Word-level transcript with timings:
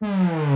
嗯。 0.00 0.55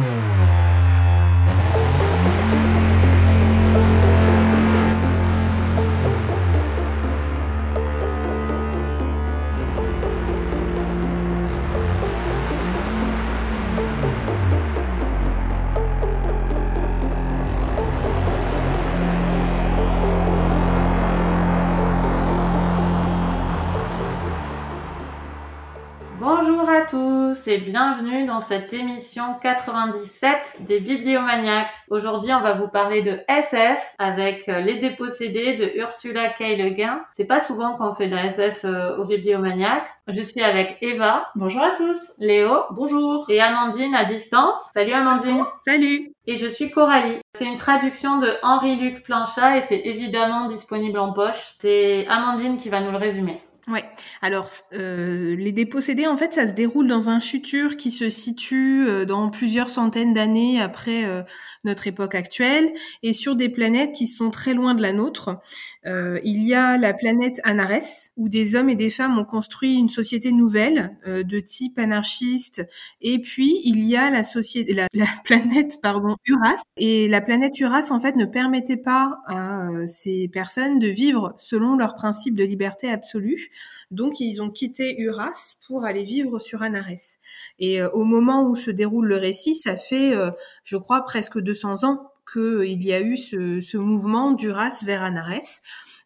Et 27.51 27.59
bienvenue 27.59 28.27
dans 28.27 28.41
cette 28.41 28.73
émission 28.73 29.35
97 29.43 30.59
des 30.61 30.79
Bibliomaniacs. 30.79 31.73
Aujourd'hui, 31.89 32.33
on 32.33 32.43
va 32.43 32.55
vous 32.55 32.69
parler 32.69 33.03
de 33.03 33.19
SF 33.27 33.81
avec 33.99 34.49
euh, 34.49 34.61
Les 34.61 34.79
Dépossédés 34.79 35.57
de 35.57 35.81
Ursula 35.81 36.29
K. 36.29 36.41
Le 36.41 36.71
Guin. 36.71 37.01
C'est 37.17 37.25
pas 37.25 37.41
souvent 37.41 37.77
qu'on 37.77 37.93
fait 37.93 38.07
de 38.07 38.15
la 38.15 38.27
SF 38.27 38.65
euh, 38.65 38.97
aux 38.99 39.05
Bibliomaniacs. 39.05 39.89
Je 40.07 40.23
suis 40.23 40.43
avec 40.43 40.79
Eva. 40.81 41.27
Bonjour 41.35 41.63
à 41.63 41.73
tous. 41.73 42.13
Léo. 42.21 42.57
Bonjour. 42.71 43.29
Et 43.29 43.41
Amandine 43.41 43.97
à 43.97 44.05
distance. 44.05 44.57
Salut 44.73 44.93
Amandine. 44.93 45.45
Salut. 45.67 46.13
Et 46.29 46.39
je 46.39 46.47
suis 46.47 46.71
Coralie. 46.71 47.19
C'est 47.35 47.47
une 47.47 47.57
traduction 47.57 48.21
de 48.21 48.33
Henri-Luc 48.45 49.03
Planchat 49.03 49.57
et 49.57 49.61
c'est 49.63 49.81
évidemment 49.87 50.47
disponible 50.47 51.01
en 51.01 51.13
poche. 51.13 51.57
C'est 51.59 52.07
Amandine 52.07 52.59
qui 52.59 52.69
va 52.69 52.81
nous 52.81 52.93
le 52.93 52.99
résumer. 52.99 53.43
Ouais. 53.69 53.85
Alors, 54.23 54.49
euh, 54.73 55.37
les 55.37 55.53
dépossédés, 55.53 56.07
en 56.07 56.17
fait, 56.17 56.33
ça 56.33 56.49
se 56.49 56.55
déroule 56.55 56.87
dans 56.87 57.11
un 57.11 57.21
futur 57.21 57.77
qui 57.77 57.91
se 57.91 58.09
situe 58.09 58.89
euh, 58.89 59.05
dans 59.05 59.29
plusieurs 59.29 59.69
centaines 59.69 60.15
d'années 60.15 60.61
après 60.61 61.05
euh, 61.05 61.23
notre 61.65 61.87
époque 61.87 62.15
actuelle 62.15 62.73
et 63.03 63.13
sur 63.13 63.37
des 63.37 63.51
planètes 63.51 63.93
qui 63.93 64.07
sont 64.07 64.31
très 64.31 64.55
loin 64.55 64.75
de 64.75 64.81
la 64.81 64.93
nôtre. 64.93 65.41
Euh, 65.87 66.21
il 66.25 66.43
y 66.43 66.55
a 66.55 66.79
la 66.79 66.95
planète 66.95 67.41
Anares, 67.45 68.11
où 68.17 68.29
des 68.29 68.57
hommes 68.57 68.71
et 68.71 68.77
des 68.77 68.91
femmes 68.91 69.19
ont 69.19 69.25
construit 69.25 69.75
une 69.75 69.89
société 69.89 70.33
nouvelle 70.33 70.97
de 71.07 71.41
type 71.41 71.79
anarchiste. 71.79 72.67
Et 73.01 73.19
puis, 73.21 73.61
il 73.65 73.85
y 73.85 73.97
a 73.97 74.11
la, 74.11 74.23
société, 74.23 74.73
la, 74.73 74.87
la, 74.95 75.07
planète 75.25 75.79
pardon, 75.83 76.17
Uras. 76.27 76.63
Et 76.77 77.09
la 77.09 77.21
planète 77.21 77.59
Uras, 77.61 77.91
en 77.91 78.01
fait, 78.01 78.17
ne 78.17 78.25
permettait 78.25 78.77
pas 78.77 79.19
à 79.27 79.69
ces 79.87 80.29
personnes 80.33 80.79
de 80.79 80.89
vivre 80.89 81.35
selon 81.39 81.77
leurs 81.77 81.95
principes 81.95 82.35
de 82.35 82.45
liberté 82.45 82.91
absolue. 82.91 83.50
Donc, 83.91 84.21
ils 84.21 84.43
ont 84.43 84.51
quitté 84.51 85.01
Uras 85.01 85.57
pour 85.67 85.85
aller 85.85 86.05
vivre 86.05 86.39
sur 86.39 86.63
Anares. 86.63 87.19
Et 87.59 87.81
euh, 87.81 87.91
au 87.91 88.05
moment 88.05 88.49
où 88.49 88.57
se 88.57 88.71
déroule 88.71 89.07
le 89.07 89.17
récit, 89.17 89.57
ça 89.57 89.77
fait, 89.77 90.15
euh, 90.15 90.31
je 90.65 90.77
crois, 90.77 91.03
presque 91.03 91.39
200 91.39 91.85
ans 91.85 92.13
qu'il 92.33 92.85
y 92.85 92.93
a 92.93 93.01
eu 93.01 93.17
ce, 93.17 93.61
ce 93.61 93.77
mouvement 93.77 94.33
d'Uras 94.33 94.83
vers 94.85 95.03
Anares. 95.03 95.61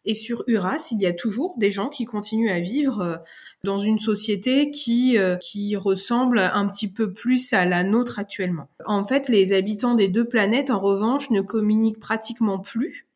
Et 0.07 0.13
sur 0.13 0.43
Uras, 0.47 0.89
il 0.91 1.01
y 1.01 1.07
a 1.07 1.13
toujours 1.13 1.55
des 1.57 1.71
gens 1.71 1.89
qui 1.89 2.05
continuent 2.05 2.51
à 2.51 2.59
vivre 2.59 3.01
euh, 3.01 3.17
dans 3.63 3.79
une 3.79 3.99
société 3.99 4.69
qui, 4.71 5.17
qui 5.41 5.75
ressemble 5.75 6.39
un 6.39 6.67
petit 6.67 6.91
peu 6.91 7.11
plus 7.11 7.53
à 7.53 7.65
la 7.65 7.83
nôtre 7.83 8.19
actuellement. 8.19 8.67
En 8.85 9.03
fait, 9.03 9.29
les 9.29 9.53
habitants 9.53 9.95
des 9.95 10.07
deux 10.07 10.25
planètes, 10.25 10.69
en 10.69 10.79
revanche, 10.79 11.31
ne 11.31 11.41
communiquent 11.41 11.99
pratiquement 11.99 12.59
plus. 12.59 13.07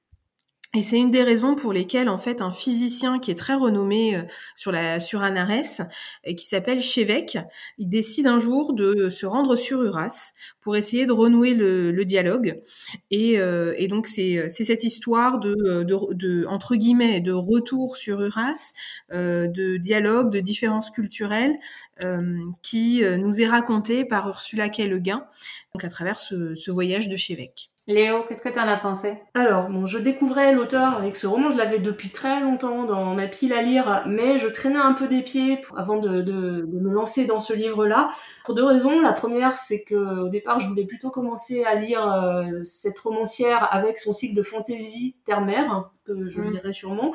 Et 0.75 0.83
c'est 0.83 0.97
une 0.99 1.09
des 1.09 1.23
raisons 1.23 1.55
pour 1.55 1.73
lesquelles 1.73 2.09
en 2.09 2.19
fait 2.19 2.43
un 2.43 2.51
physicien 2.51 3.17
qui 3.17 3.31
est 3.31 3.35
très 3.35 3.55
renommé 3.55 4.15
euh, 4.15 4.21
sur 4.55 4.71
la 4.71 4.99
sur 4.99 5.23
Anares 5.23 5.87
qui 6.37 6.45
s'appelle 6.45 6.81
Chevek, 6.81 7.39
il 7.79 7.89
décide 7.89 8.27
un 8.27 8.37
jour 8.37 8.73
de 8.73 9.09
se 9.09 9.25
rendre 9.25 9.55
sur 9.55 9.81
Uras 9.81 10.33
pour 10.61 10.75
essayer 10.75 11.07
de 11.07 11.11
renouer 11.11 11.55
le, 11.55 12.05
dialogue. 12.05 12.61
Et, 13.09 13.39
euh, 13.39 13.73
donc 13.87 14.05
c'est 14.05 14.47
c'est 14.49 14.63
cette 14.63 14.83
histoire 14.83 15.39
de, 15.39 15.83
de, 15.83 16.13
de, 16.13 16.45
entre 16.47 16.75
guillemets 16.75 17.19
de 17.19 17.31
retour 17.31 17.97
sur 17.97 18.21
Uras, 18.21 18.73
euh, 19.11 19.47
de 19.47 19.77
dialogue, 19.77 20.31
de 20.31 20.39
différences 20.39 20.91
culturelles 20.91 21.57
euh, 22.01 22.37
qui 22.61 23.03
euh, 23.03 23.17
nous 23.17 23.41
est 23.41 23.47
racontée 23.47 24.05
par 24.05 24.27
Ursula 24.27 24.69
K. 24.69 24.79
Le 24.87 24.99
Guin, 24.99 25.25
donc 25.73 25.83
à 25.83 25.89
travers 25.89 26.19
ce, 26.19 26.55
ce 26.55 26.71
voyage 26.71 27.09
de 27.09 27.17
Chevek. 27.17 27.71
Léo, 27.89 28.21
qu'est-ce 28.29 28.43
que 28.43 28.49
tu 28.49 28.59
en 28.59 28.67
as 28.67 28.77
pensé? 28.77 29.17
Alors, 29.33 29.67
bon, 29.67 29.87
je 29.87 29.97
découvrais 29.97 30.53
l'auteur 30.53 30.95
avec 30.95 31.15
ce 31.15 31.25
roman, 31.25 31.49
je 31.49 31.57
l'avais 31.57 31.79
depuis 31.79 32.09
très 32.09 32.39
longtemps 32.39 32.83
dans 32.83 33.15
ma 33.15 33.25
pile 33.25 33.51
à 33.51 33.63
lire, 33.63 34.03
mais 34.05 34.37
je 34.37 34.47
traînais 34.47 34.77
un 34.77 34.93
peu 34.93 35.07
des 35.07 35.23
pieds 35.23 35.59
avant 35.75 35.97
de, 35.97 36.21
me 36.71 36.91
lancer 36.91 37.25
dans 37.25 37.39
ce 37.39 37.51
livre-là. 37.51 38.11
Pour 38.45 38.53
deux 38.53 38.63
raisons. 38.63 39.01
La 39.01 39.11
première, 39.11 39.57
c'est 39.57 39.83
que 39.83 39.95
au 39.95 40.29
départ, 40.29 40.59
je 40.59 40.67
voulais 40.67 40.85
plutôt 40.85 41.09
commencer 41.09 41.63
à 41.63 41.73
lire 41.73 42.07
euh, 42.13 42.61
cette 42.61 42.99
romancière 42.99 43.67
avec 43.71 43.97
son 43.97 44.13
cycle 44.13 44.35
de 44.35 44.43
fantasy 44.43 45.15
Terre-Mère, 45.25 45.89
que 46.13 46.29
je 46.29 46.41
mmh. 46.41 46.51
lirai 46.51 46.73
sûrement. 46.73 47.13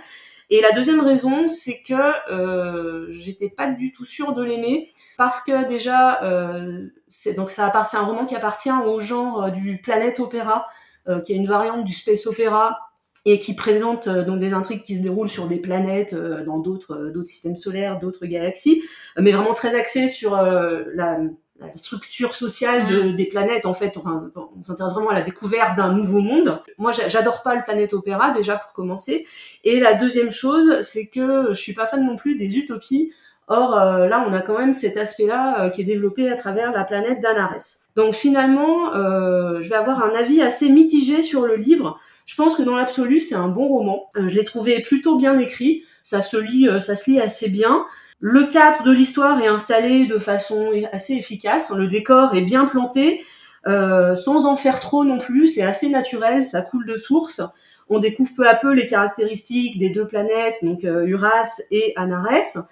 Et 0.51 0.61
la 0.61 0.73
deuxième 0.73 1.01
raison, 1.01 1.49
c'est 1.49 1.83
que 1.83 1.95
euh, 2.31 3.07
j'étais 3.13 3.49
pas 3.49 3.69
du 3.69 3.93
tout 3.93 4.05
sûre 4.05 4.35
de 4.35 4.43
l'aimer 4.43 4.93
parce 5.17 5.43
que 5.43 5.67
déjà, 5.67 6.23
euh, 6.23 6.89
c'est 7.09 7.35
donc 7.35 7.51
ça 7.51 7.67
appartient 7.67 7.97
un 7.97 8.05
roman 8.05 8.27
qui 8.27 8.35
appartient 8.35 8.71
au 8.71 9.01
genre 9.01 9.45
euh, 9.45 9.51
du 9.51 9.81
planète 9.83 10.21
opéra, 10.21 10.67
euh, 11.09 11.21
qui 11.21 11.33
est 11.33 11.37
une 11.37 11.47
variante 11.47 11.85
du 11.85 11.95
space 11.95 12.27
opéra 12.27 12.79
et 13.25 13.41
qui 13.41 13.55
présente 13.55 14.07
euh, 14.07 14.23
donc 14.23 14.39
des 14.39 14.53
intrigues 14.53 14.83
qui 14.83 14.99
se 14.99 15.03
déroulent 15.03 15.29
sur 15.29 15.49
des 15.49 15.57
planètes 15.57 16.15
dans 16.15 16.59
d'autres 16.59 17.11
d'autres 17.15 17.29
systèmes 17.29 17.57
solaires, 17.57 17.99
d'autres 17.99 18.27
galaxies, 18.27 18.83
mais 19.19 19.33
vraiment 19.33 19.55
très 19.55 19.75
axé 19.75 20.09
sur 20.09 20.37
la 20.37 21.21
la 21.67 21.77
structure 21.77 22.35
sociale 22.35 22.87
de, 22.87 23.13
des 23.13 23.27
planètes 23.27 23.67
en 23.67 23.75
fait. 23.75 23.97
On 23.97 24.63
s'intéresse 24.63 24.93
vraiment 24.93 25.11
à 25.11 25.15
la 25.15 25.23
découverte 25.23 25.77
d'un 25.77 25.93
nouveau 25.93 26.21
monde. 26.21 26.61
Moi 26.79 26.93
j'adore 26.93 27.43
pas 27.43 27.55
le 27.55 27.63
planète 27.63 27.93
opéra 27.93 28.31
déjà 28.31 28.57
pour 28.57 28.73
commencer. 28.73 29.27
Et 29.65 29.81
la 29.81 29.95
deuxième 29.95 30.31
chose 30.31 30.81
c'est 30.81 31.07
que 31.07 31.49
je 31.51 31.55
suis 31.55 31.75
pas 31.75 31.87
fan 31.87 32.05
non 32.05 32.17
plus 32.17 32.37
des 32.37 32.57
utopies. 32.57 33.13
Or 33.47 33.79
euh, 33.79 34.07
là 34.07 34.25
on 34.27 34.33
a 34.33 34.41
quand 34.41 34.59
même 34.59 34.73
cet 34.73 34.97
aspect 34.97 35.27
là 35.27 35.65
euh, 35.65 35.69
qui 35.69 35.83
est 35.83 35.85
développé 35.85 36.31
à 36.31 36.37
travers 36.37 36.73
la 36.73 36.85
planète 36.85 37.21
d'Anares. 37.21 37.85
Donc 37.95 38.15
finalement 38.15 38.95
euh, 38.95 39.61
je 39.61 39.69
vais 39.69 39.77
avoir 39.77 40.03
un 40.03 40.15
avis 40.15 40.41
assez 40.41 40.69
mitigé 40.71 41.23
sur 41.23 41.47
le 41.47 41.57
livre 41.57 41.99
je 42.25 42.35
pense 42.37 42.57
que 42.57 42.63
dans 42.63 42.75
l'absolu 42.75 43.21
c'est 43.21 43.35
un 43.35 43.49
bon 43.49 43.69
roman. 43.69 44.11
Euh, 44.17 44.29
je 44.29 44.35
l'ai 44.35 44.45
trouvé 44.45 44.81
plutôt 44.83 45.17
bien 45.17 45.39
écrit. 45.39 45.85
Ça 46.03 46.21
se 46.21 46.37
lit 46.37 46.69
euh, 46.69 46.81
ça 46.81 46.95
se 46.95 47.11
lit 47.11 47.21
assez 47.21 47.49
bien. 47.49 47.85
Le 48.21 48.45
cadre 48.45 48.85
de 48.85 48.93
l'histoire 48.93 49.41
est 49.43 49.49
installé 49.49 50.07
de 50.07 50.19
façon 50.19 50.71
assez 50.93 51.15
efficace, 51.15 51.71
le 51.77 51.89
décor 51.89 52.35
est 52.35 52.41
bien 52.41 52.65
planté, 52.65 53.23
euh, 53.67 54.15
sans 54.15 54.47
en 54.47 54.57
faire 54.57 54.81
trop 54.81 55.05
non 55.05 55.19
plus, 55.19 55.49
c'est 55.49 55.63
assez 55.63 55.89
naturel, 55.89 56.45
ça 56.45 56.63
coule 56.63 56.87
de 56.87 56.97
source. 56.97 57.41
On 57.89 57.99
découvre 57.99 58.31
peu 58.37 58.49
à 58.49 58.55
peu 58.55 58.73
les 58.73 58.87
caractéristiques 58.87 59.79
des 59.79 59.91
deux 59.91 60.07
planètes, 60.07 60.57
donc 60.63 60.85
euh, 60.85 61.05
Uras 61.05 61.61
et 61.71 61.93
Anares. 61.97 62.67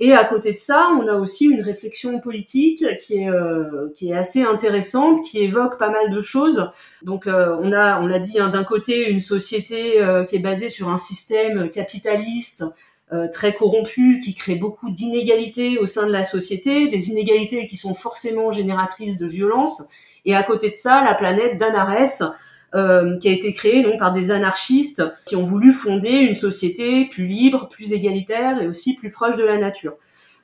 Et 0.00 0.12
à 0.12 0.24
côté 0.24 0.52
de 0.52 0.58
ça, 0.58 0.90
on 0.98 1.08
a 1.08 1.14
aussi 1.14 1.46
une 1.46 1.60
réflexion 1.60 2.20
politique 2.20 2.84
qui 3.00 3.18
est 3.18 3.28
euh, 3.28 3.88
qui 3.96 4.10
est 4.10 4.14
assez 4.14 4.42
intéressante, 4.42 5.18
qui 5.24 5.42
évoque 5.42 5.76
pas 5.78 5.90
mal 5.90 6.10
de 6.12 6.20
choses. 6.20 6.70
Donc 7.02 7.26
euh, 7.26 7.56
on 7.60 7.72
a 7.72 8.00
on 8.00 8.06
l'a 8.06 8.20
dit 8.20 8.38
hein, 8.38 8.48
d'un 8.48 8.64
côté 8.64 9.08
une 9.10 9.20
société 9.20 10.00
euh, 10.00 10.24
qui 10.24 10.36
est 10.36 10.40
basée 10.40 10.68
sur 10.68 10.88
un 10.88 10.98
système 10.98 11.68
capitaliste 11.70 12.64
euh, 13.10 13.26
très 13.32 13.54
corrompu, 13.54 14.20
qui 14.22 14.34
crée 14.34 14.54
beaucoup 14.54 14.90
d'inégalités 14.90 15.78
au 15.78 15.86
sein 15.86 16.06
de 16.06 16.12
la 16.12 16.24
société, 16.24 16.88
des 16.88 17.08
inégalités 17.08 17.66
qui 17.66 17.78
sont 17.78 17.94
forcément 17.94 18.52
génératrices 18.52 19.16
de 19.16 19.26
violence. 19.26 19.82
Et 20.26 20.36
à 20.36 20.42
côté 20.42 20.68
de 20.68 20.74
ça, 20.74 21.02
la 21.02 21.14
planète 21.14 21.58
d'Anares, 21.58 22.34
euh, 22.74 23.16
qui 23.18 23.28
a 23.28 23.32
été 23.32 23.52
créée 23.52 23.82
donc 23.82 23.98
par 23.98 24.12
des 24.12 24.30
anarchistes 24.30 25.02
qui 25.24 25.36
ont 25.36 25.44
voulu 25.44 25.72
fonder 25.72 26.10
une 26.10 26.34
société 26.34 27.06
plus 27.06 27.26
libre, 27.26 27.68
plus 27.68 27.92
égalitaire 27.92 28.60
et 28.60 28.66
aussi 28.66 28.94
plus 28.94 29.10
proche 29.10 29.36
de 29.36 29.44
la 29.44 29.58
nature. 29.58 29.94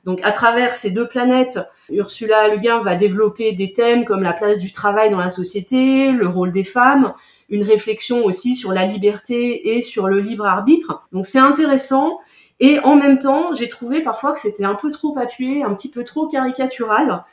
Donc 0.05 0.19
à 0.23 0.31
travers 0.31 0.75
ces 0.75 0.91
deux 0.91 1.07
planètes, 1.07 1.59
Ursula 1.91 2.47
Le 2.49 2.57
Guin 2.57 2.81
va 2.83 2.95
développer 2.95 3.53
des 3.53 3.73
thèmes 3.73 4.05
comme 4.05 4.21
la 4.21 4.33
place 4.33 4.59
du 4.59 4.71
travail 4.71 5.09
dans 5.09 5.19
la 5.19 5.29
société, 5.29 6.11
le 6.11 6.27
rôle 6.27 6.51
des 6.51 6.63
femmes, 6.63 7.13
une 7.49 7.63
réflexion 7.63 8.23
aussi 8.23 8.55
sur 8.55 8.71
la 8.71 8.85
liberté 8.85 9.75
et 9.75 9.81
sur 9.81 10.07
le 10.07 10.19
libre 10.19 10.45
arbitre. 10.45 11.07
Donc 11.11 11.25
c'est 11.25 11.39
intéressant 11.39 12.19
et 12.59 12.79
en 12.79 12.95
même 12.95 13.19
temps, 13.19 13.53
j'ai 13.53 13.67
trouvé 13.67 14.01
parfois 14.01 14.31
que 14.31 14.39
c'était 14.39 14.63
un 14.63 14.75
peu 14.75 14.91
trop 14.91 15.17
appuyé, 15.17 15.63
un 15.63 15.73
petit 15.73 15.91
peu 15.91 16.03
trop 16.03 16.27
caricatural. 16.27 17.23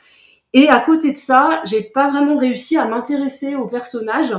Et 0.53 0.69
à 0.69 0.79
côté 0.79 1.11
de 1.11 1.17
ça, 1.17 1.61
j'ai 1.65 1.81
pas 1.81 2.09
vraiment 2.09 2.37
réussi 2.37 2.77
à 2.77 2.85
m'intéresser 2.85 3.55
au 3.55 3.65
personnage. 3.65 4.35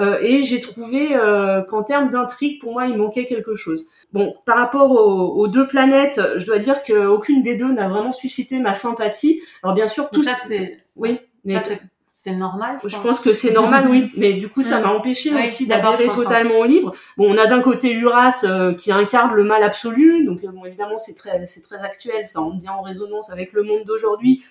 Euh, 0.00 0.18
et 0.20 0.42
j'ai 0.42 0.60
trouvé 0.60 1.14
euh, 1.14 1.62
qu'en 1.62 1.82
termes 1.82 2.10
d'intrigue, 2.10 2.60
pour 2.60 2.72
moi, 2.72 2.86
il 2.86 2.96
manquait 2.96 3.26
quelque 3.26 3.54
chose. 3.54 3.86
Bon, 4.12 4.34
par 4.46 4.56
rapport 4.56 4.90
aux, 4.90 5.36
aux 5.36 5.48
deux 5.48 5.66
planètes, 5.66 6.20
je 6.36 6.46
dois 6.46 6.58
dire 6.58 6.82
qu'aucune 6.82 7.42
des 7.42 7.56
deux 7.56 7.70
n'a 7.72 7.88
vraiment 7.88 8.12
suscité 8.12 8.58
ma 8.58 8.74
sympathie. 8.74 9.42
Alors 9.62 9.74
bien 9.74 9.88
sûr, 9.88 10.10
tout 10.10 10.22
ça, 10.22 10.34
c'est 10.34 10.78
oui, 10.96 11.18
mais 11.44 11.60
ça, 11.60 11.74
c'est 12.12 12.32
normal. 12.32 12.78
Je, 12.84 12.88
je 12.88 12.96
pense 12.98 13.18
que 13.18 13.32
c'est 13.32 13.52
normal, 13.52 13.88
oui. 13.88 14.10
Mais 14.14 14.34
du 14.34 14.50
coup, 14.50 14.62
ça 14.62 14.80
m'a 14.80 14.88
empêché 14.88 15.32
oui, 15.34 15.44
aussi 15.44 15.66
d'adhérer 15.66 16.10
totalement 16.10 16.58
au 16.58 16.64
livre. 16.66 16.92
Bon, 17.16 17.32
on 17.32 17.38
a 17.38 17.46
d'un 17.46 17.62
côté 17.62 17.92
Uras 17.94 18.44
euh, 18.44 18.74
qui 18.74 18.92
incarne 18.92 19.34
le 19.34 19.42
mal 19.42 19.62
absolu, 19.62 20.26
donc 20.26 20.44
euh, 20.44 20.48
bon, 20.48 20.66
évidemment, 20.66 20.98
c'est 20.98 21.14
très, 21.14 21.46
c'est 21.46 21.62
très 21.62 21.82
actuel, 21.82 22.26
ça 22.26 22.40
rentre 22.40 22.60
bien 22.60 22.72
en 22.72 22.82
résonance 22.82 23.30
avec 23.30 23.54
le 23.54 23.62
monde 23.62 23.84
d'aujourd'hui. 23.86 24.44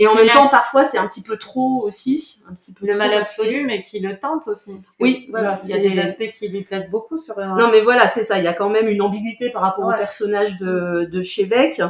Et 0.00 0.06
en 0.06 0.14
même 0.14 0.28
temps, 0.30 0.48
parfois, 0.48 0.84
c'est 0.84 0.96
un 0.98 1.08
petit 1.08 1.22
peu 1.22 1.36
trop 1.36 1.82
aussi, 1.82 2.42
un 2.48 2.54
petit 2.54 2.72
peu 2.72 2.86
le 2.86 2.92
trop 2.92 2.98
mal 2.98 3.12
absolu, 3.14 3.64
mais 3.64 3.82
qui 3.82 3.98
le 3.98 4.18
tente 4.18 4.46
aussi. 4.46 4.72
parce 4.82 4.96
que 4.96 5.02
Oui, 5.02 5.26
voilà, 5.30 5.56
Il 5.64 5.70
y 5.70 5.72
a 5.74 5.78
des 5.78 5.98
aspects 5.98 6.32
qui 6.36 6.48
lui 6.48 6.62
plaisent 6.62 6.88
beaucoup 6.90 7.16
sur 7.16 7.38
un. 7.38 7.56
Non, 7.56 7.68
mais 7.70 7.80
voilà, 7.80 8.06
c'est 8.06 8.22
ça. 8.22 8.38
Il 8.38 8.44
y 8.44 8.48
a 8.48 8.54
quand 8.54 8.70
même 8.70 8.88
une 8.88 9.02
ambiguïté 9.02 9.50
par 9.50 9.62
rapport 9.62 9.86
Ouais. 9.86 9.94
au 9.94 9.98
personnage 9.98 10.58
de, 10.58 11.08
de 11.10 11.22
Chebec. 11.22 11.82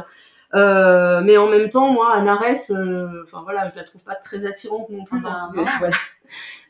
Euh, 0.55 1.21
mais 1.23 1.37
en 1.37 1.47
même 1.47 1.69
temps, 1.69 1.91
moi, 1.91 2.11
Anarès, 2.15 2.71
euh, 2.71 3.23
enfin 3.23 3.41
voilà, 3.43 3.67
je 3.67 3.75
la 3.75 3.83
trouve 3.83 4.03
pas 4.03 4.15
très 4.15 4.47
attirante 4.47 4.89
non 4.89 5.03
plus. 5.03 5.19
Ah 5.23 5.49
bah, 5.53 5.55
donc, 5.55 5.65
non. 5.65 5.71
voilà. 5.79 5.95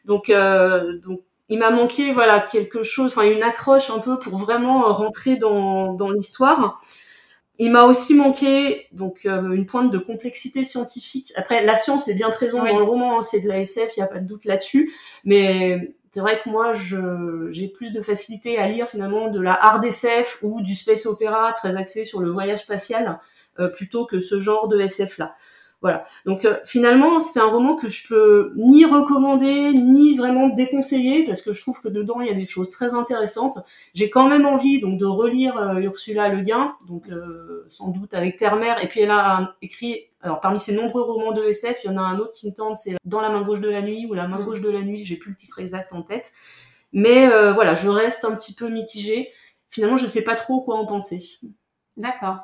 donc, 0.05 0.29
euh, 0.29 0.97
donc, 0.99 1.21
il 1.47 1.57
m'a 1.57 1.71
manqué, 1.71 2.11
voilà, 2.11 2.41
quelque 2.41 2.83
chose, 2.83 3.11
enfin 3.11 3.23
une 3.23 3.41
accroche 3.41 3.89
un 3.89 3.99
peu 3.99 4.19
pour 4.19 4.37
vraiment 4.37 4.93
rentrer 4.93 5.37
dans, 5.37 5.93
dans 5.93 6.09
l'histoire. 6.11 6.81
Il 7.61 7.71
m'a 7.71 7.83
aussi 7.83 8.13
manqué 8.15 8.87
donc 8.93 9.25
euh, 9.25 9.51
une 9.51 9.65
pointe 9.65 9.91
de 9.91 9.97
complexité 9.97 10.63
scientifique. 10.63 11.33
Après, 11.35 11.63
la 11.65 11.75
science 11.75 12.07
est 12.07 12.15
bien 12.15 12.29
présente 12.29 12.63
Oui. 12.63 12.71
dans 12.71 12.79
le 12.79 12.85
roman, 12.85 13.19
hein, 13.19 13.21
c'est 13.21 13.41
de 13.41 13.49
la 13.49 13.59
SF, 13.59 13.97
il 13.97 13.99
y 13.99 14.03
a 14.03 14.07
pas 14.07 14.19
de 14.19 14.25
doute 14.25 14.45
là-dessus. 14.45 14.93
Mais 15.25 15.93
c'est 16.11 16.21
vrai 16.21 16.39
que 16.41 16.49
moi, 16.49 16.73
je, 16.73 17.49
j'ai 17.51 17.67
plus 17.67 17.91
de 17.91 18.01
facilité 18.01 18.57
à 18.57 18.67
lire 18.67 18.87
finalement 18.87 19.27
de 19.27 19.41
la 19.41 19.53
hard 19.53 19.83
SF 19.83 20.39
ou 20.41 20.61
du 20.61 20.73
space 20.73 21.05
opéra 21.05 21.51
très 21.53 21.75
axé 21.75 22.05
sur 22.05 22.21
le 22.21 22.31
voyage 22.31 22.59
spatial 22.59 23.19
euh, 23.59 23.67
plutôt 23.67 24.05
que 24.05 24.21
ce 24.21 24.39
genre 24.39 24.69
de 24.69 24.79
SF 24.79 25.17
là. 25.17 25.35
Voilà. 25.81 26.03
Donc 26.25 26.43
euh, 26.43 26.57
finalement, 26.65 27.21
c'est 27.21 27.39
un 27.39 27.45
roman 27.47 27.75
que 27.77 27.87
je 27.87 28.05
peux 28.07 28.51
ni 28.57 28.83
recommander 28.83 29.71
ni 29.71 30.13
vraiment 30.17 30.49
déconseiller 30.49 31.23
parce 31.25 31.41
que 31.41 31.53
je 31.53 31.61
trouve 31.61 31.79
que 31.81 31.87
dedans 31.87 32.19
il 32.19 32.27
y 32.27 32.29
a 32.29 32.33
des 32.33 32.45
choses 32.45 32.69
très 32.69 32.93
intéressantes. 32.93 33.59
J'ai 33.93 34.09
quand 34.09 34.27
même 34.27 34.45
envie 34.45 34.81
donc 34.81 34.99
de 34.99 35.05
relire 35.05 35.57
euh, 35.57 35.79
Ursula 35.79 36.27
Le 36.27 36.41
Guin, 36.41 36.75
donc 36.85 37.07
euh, 37.09 37.65
sans 37.69 37.87
doute 37.91 38.13
avec 38.13 38.35
Terre-Mère. 38.35 38.83
Et 38.83 38.87
puis 38.89 38.99
elle 38.99 39.11
a 39.11 39.37
un- 39.37 39.53
écrit, 39.61 40.01
alors 40.21 40.41
parmi 40.41 40.59
ses 40.59 40.75
nombreux 40.75 41.01
romans 41.01 41.31
de 41.31 41.43
SF, 41.43 41.79
il 41.85 41.87
y 41.87 41.93
en 41.93 41.97
a 41.97 42.01
un 42.01 42.19
autre 42.19 42.33
qui 42.33 42.47
me 42.47 42.53
tente, 42.53 42.75
c'est 42.75 42.97
Dans 43.05 43.21
la 43.21 43.29
main 43.29 43.41
gauche 43.43 43.61
de 43.61 43.69
la 43.69 43.81
nuit 43.81 44.05
ou 44.09 44.13
La 44.13 44.27
main 44.27 44.39
Mm. 44.39 44.43
gauche 44.45 44.59
de 44.61 44.69
la 44.69 44.81
nuit. 44.81 45.05
J'ai 45.05 45.15
plus 45.15 45.31
le 45.31 45.37
titre 45.37 45.59
exact 45.59 45.93
en 45.93 46.01
tête, 46.01 46.33
mais 46.91 47.31
euh, 47.31 47.53
voilà, 47.53 47.73
je 47.75 47.87
reste 47.87 48.25
un 48.25 48.35
petit 48.35 48.53
peu 48.53 48.67
mitigée. 48.67 49.29
Finalement, 49.69 49.95
je 49.95 50.07
sais 50.07 50.25
pas 50.25 50.35
trop 50.35 50.59
quoi 50.61 50.75
en 50.75 50.85
penser. 50.85 51.23
D'accord. 51.95 52.39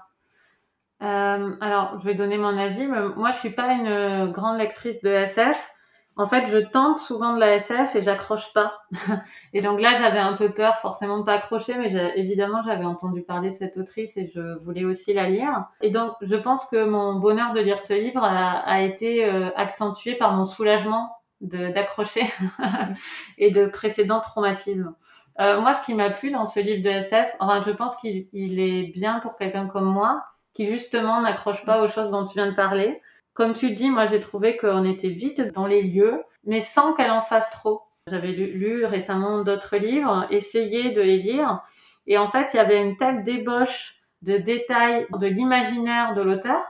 Euh, 1.06 1.52
alors, 1.62 2.00
je 2.00 2.06
vais 2.06 2.16
donner 2.16 2.38
mon 2.38 2.58
avis. 2.58 2.86
Moi, 2.88 3.32
je 3.32 3.38
suis 3.38 3.52
pas 3.52 3.74
une 3.74 4.32
grande 4.32 4.58
lectrice 4.58 5.02
de 5.02 5.10
SF. 5.10 5.76
En 6.18 6.28
fait, 6.28 6.48
je 6.48 6.60
tente 6.60 6.98
souvent 6.98 7.34
de 7.34 7.40
la 7.42 7.56
SF 7.56 7.96
et 7.96 8.02
j'accroche 8.02 8.54
pas. 8.54 8.80
et 9.54 9.62
donc 9.62 9.82
là, 9.82 9.96
j'avais 9.96 10.20
un 10.20 10.34
peu 10.34 10.50
peur, 10.50 10.78
forcément 10.80 11.20
de 11.20 11.24
pas 11.24 11.34
accrocher, 11.34 11.76
mais 11.78 12.14
évidemment, 12.16 12.62
j'avais 12.64 12.86
entendu 12.86 13.22
parler 13.22 13.50
de 13.50 13.56
cette 13.56 13.76
autrice 13.76 14.16
et 14.16 14.26
je 14.28 14.58
voulais 14.64 14.86
aussi 14.86 15.14
la 15.14 15.30
lire. 15.30 15.66
Et 15.82 15.90
donc, 15.90 16.14
je 16.22 16.38
pense 16.38 16.68
que 16.70 16.86
mon 16.86 17.16
bonheur 17.16 17.52
de 17.52 17.60
lire 17.60 17.82
ce 17.82 17.94
livre 17.94 18.24
a, 18.24 18.82
été 18.82 19.26
euh, 19.26 19.50
accentué 19.58 20.16
par 20.16 20.34
mon 20.34 20.46
soulagement 20.46 21.12
d'accrocher 21.42 22.24
et 23.38 23.52
de 23.52 23.66
précédents 23.66 24.22
traumatismes. 24.22 24.96
Euh, 25.42 25.60
moi, 25.60 25.74
ce 25.74 25.84
qui 25.84 25.94
m'a 25.94 26.10
plu 26.12 26.32
dans 26.32 26.46
ce 26.46 26.62
livre 26.62 26.82
de 26.82 26.90
SF, 26.90 27.36
enfin, 27.42 27.62
je 27.62 27.72
pense 27.72 27.98
qu'il 27.98 28.30
il 28.32 28.62
est 28.62 28.94
bien 28.94 29.20
pour 29.20 29.36
quelqu'un 29.36 29.68
comme 29.68 29.92
moi, 29.92 30.24
qui 30.56 30.66
justement 30.66 31.22
n'accroche 31.22 31.64
pas 31.66 31.84
aux 31.84 31.88
choses 31.88 32.10
dont 32.10 32.26
tu 32.26 32.34
viens 32.34 32.50
de 32.50 32.56
parler. 32.56 33.02
Comme 33.34 33.54
tu 33.54 33.70
le 33.70 33.76
dis, 33.76 33.90
moi, 33.90 34.06
j'ai 34.06 34.20
trouvé 34.20 34.58
qu'on 34.58 34.86
était 34.86 35.10
vite 35.10 35.54
dans 35.54 35.68
les 35.68 35.84
lieux, 35.84 36.24
mais 36.46 36.62
sans 36.62 36.94
qu'elle 36.94 37.12
en 37.12 37.22
fasse 37.22 37.52
trop. 37.52 37.84
J'avais 38.08 38.30
lu, 38.30 38.46
lu 38.58 38.86
récemment 38.86 39.44
d'autres 39.44 39.78
livres, 39.78 40.26
essayé 40.30 40.92
de 40.92 41.02
les 41.02 41.18
lire, 41.18 41.62
et 42.08 42.18
en 42.18 42.28
fait, 42.28 42.54
il 42.54 42.58
y 42.58 42.60
avait 42.60 42.82
une 42.82 42.98
telle 42.98 43.24
débauche 43.24 43.96
de 44.22 44.38
détails 44.38 45.08
de 45.20 45.28
l'imaginaire 45.28 46.14
de 46.14 46.22
l'auteur, 46.22 46.64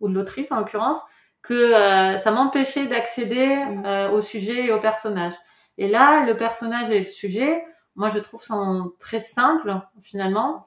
ou 0.00 0.08
de 0.08 0.14
l'autrice 0.14 0.50
en 0.50 0.58
l'occurrence, 0.58 1.00
que 1.42 1.54
euh, 1.54 2.16
ça 2.16 2.30
m'empêchait 2.30 2.86
d'accéder 2.86 3.64
euh, 3.84 4.10
au 4.10 4.20
sujet 4.20 4.66
et 4.66 4.72
au 4.72 4.80
personnage. 4.80 5.34
Et 5.78 5.88
là, 5.88 6.24
le 6.24 6.36
personnage 6.36 6.90
et 6.90 7.00
le 7.00 7.06
sujet, 7.06 7.64
moi, 7.96 8.08
je 8.10 8.18
trouve 8.18 8.42
sont 8.42 8.92
très 8.98 9.18
simples 9.18 9.80
finalement. 10.00 10.66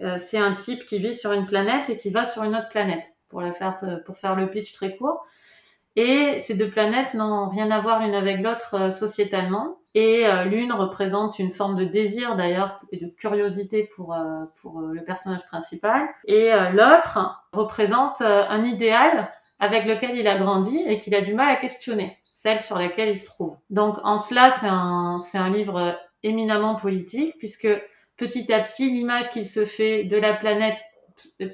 Euh, 0.00 0.16
c'est 0.18 0.38
un 0.38 0.54
type 0.54 0.86
qui 0.86 0.98
vit 0.98 1.14
sur 1.14 1.32
une 1.32 1.46
planète 1.46 1.90
et 1.90 1.96
qui 1.96 2.10
va 2.10 2.24
sur 2.24 2.42
une 2.42 2.56
autre 2.56 2.68
planète, 2.70 3.04
pour, 3.28 3.40
la 3.40 3.52
faire, 3.52 3.76
pour 4.04 4.16
faire 4.16 4.34
le 4.34 4.48
pitch 4.48 4.72
très 4.72 4.96
court. 4.96 5.26
Et 5.94 6.40
ces 6.42 6.54
deux 6.54 6.70
planètes 6.70 7.12
n'ont 7.14 7.48
rien 7.50 7.70
à 7.70 7.78
voir 7.78 8.02
l'une 8.02 8.14
avec 8.14 8.40
l'autre 8.40 8.74
euh, 8.74 8.90
sociétalement. 8.90 9.78
Et 9.94 10.26
euh, 10.26 10.44
l'une 10.44 10.72
représente 10.72 11.38
une 11.38 11.50
forme 11.50 11.76
de 11.76 11.84
désir 11.84 12.34
d'ailleurs 12.34 12.80
et 12.92 12.96
de 12.96 13.08
curiosité 13.08 13.90
pour, 13.94 14.14
euh, 14.14 14.44
pour 14.60 14.80
euh, 14.80 14.92
le 14.94 15.04
personnage 15.04 15.42
principal. 15.42 16.08
Et 16.26 16.52
euh, 16.52 16.70
l'autre 16.70 17.44
représente 17.52 18.22
euh, 18.22 18.44
un 18.48 18.64
idéal 18.64 19.30
avec 19.60 19.84
lequel 19.84 20.16
il 20.16 20.26
a 20.26 20.38
grandi 20.38 20.82
et 20.86 20.96
qu'il 20.96 21.14
a 21.14 21.20
du 21.20 21.34
mal 21.34 21.50
à 21.50 21.56
questionner, 21.56 22.16
celle 22.32 22.60
sur 22.60 22.78
laquelle 22.78 23.10
il 23.10 23.18
se 23.18 23.26
trouve. 23.26 23.54
Donc 23.68 23.98
en 24.02 24.16
cela, 24.16 24.50
c'est 24.50 24.66
un, 24.66 25.18
c'est 25.18 25.38
un 25.38 25.50
livre 25.50 25.94
éminemment 26.22 26.74
politique 26.74 27.36
puisque 27.38 27.68
petit 28.22 28.52
à 28.52 28.60
petit, 28.60 28.88
l'image 28.88 29.30
qu'il 29.30 29.44
se 29.44 29.64
fait 29.64 30.04
de 30.04 30.16
la 30.16 30.32
planète, 30.34 30.78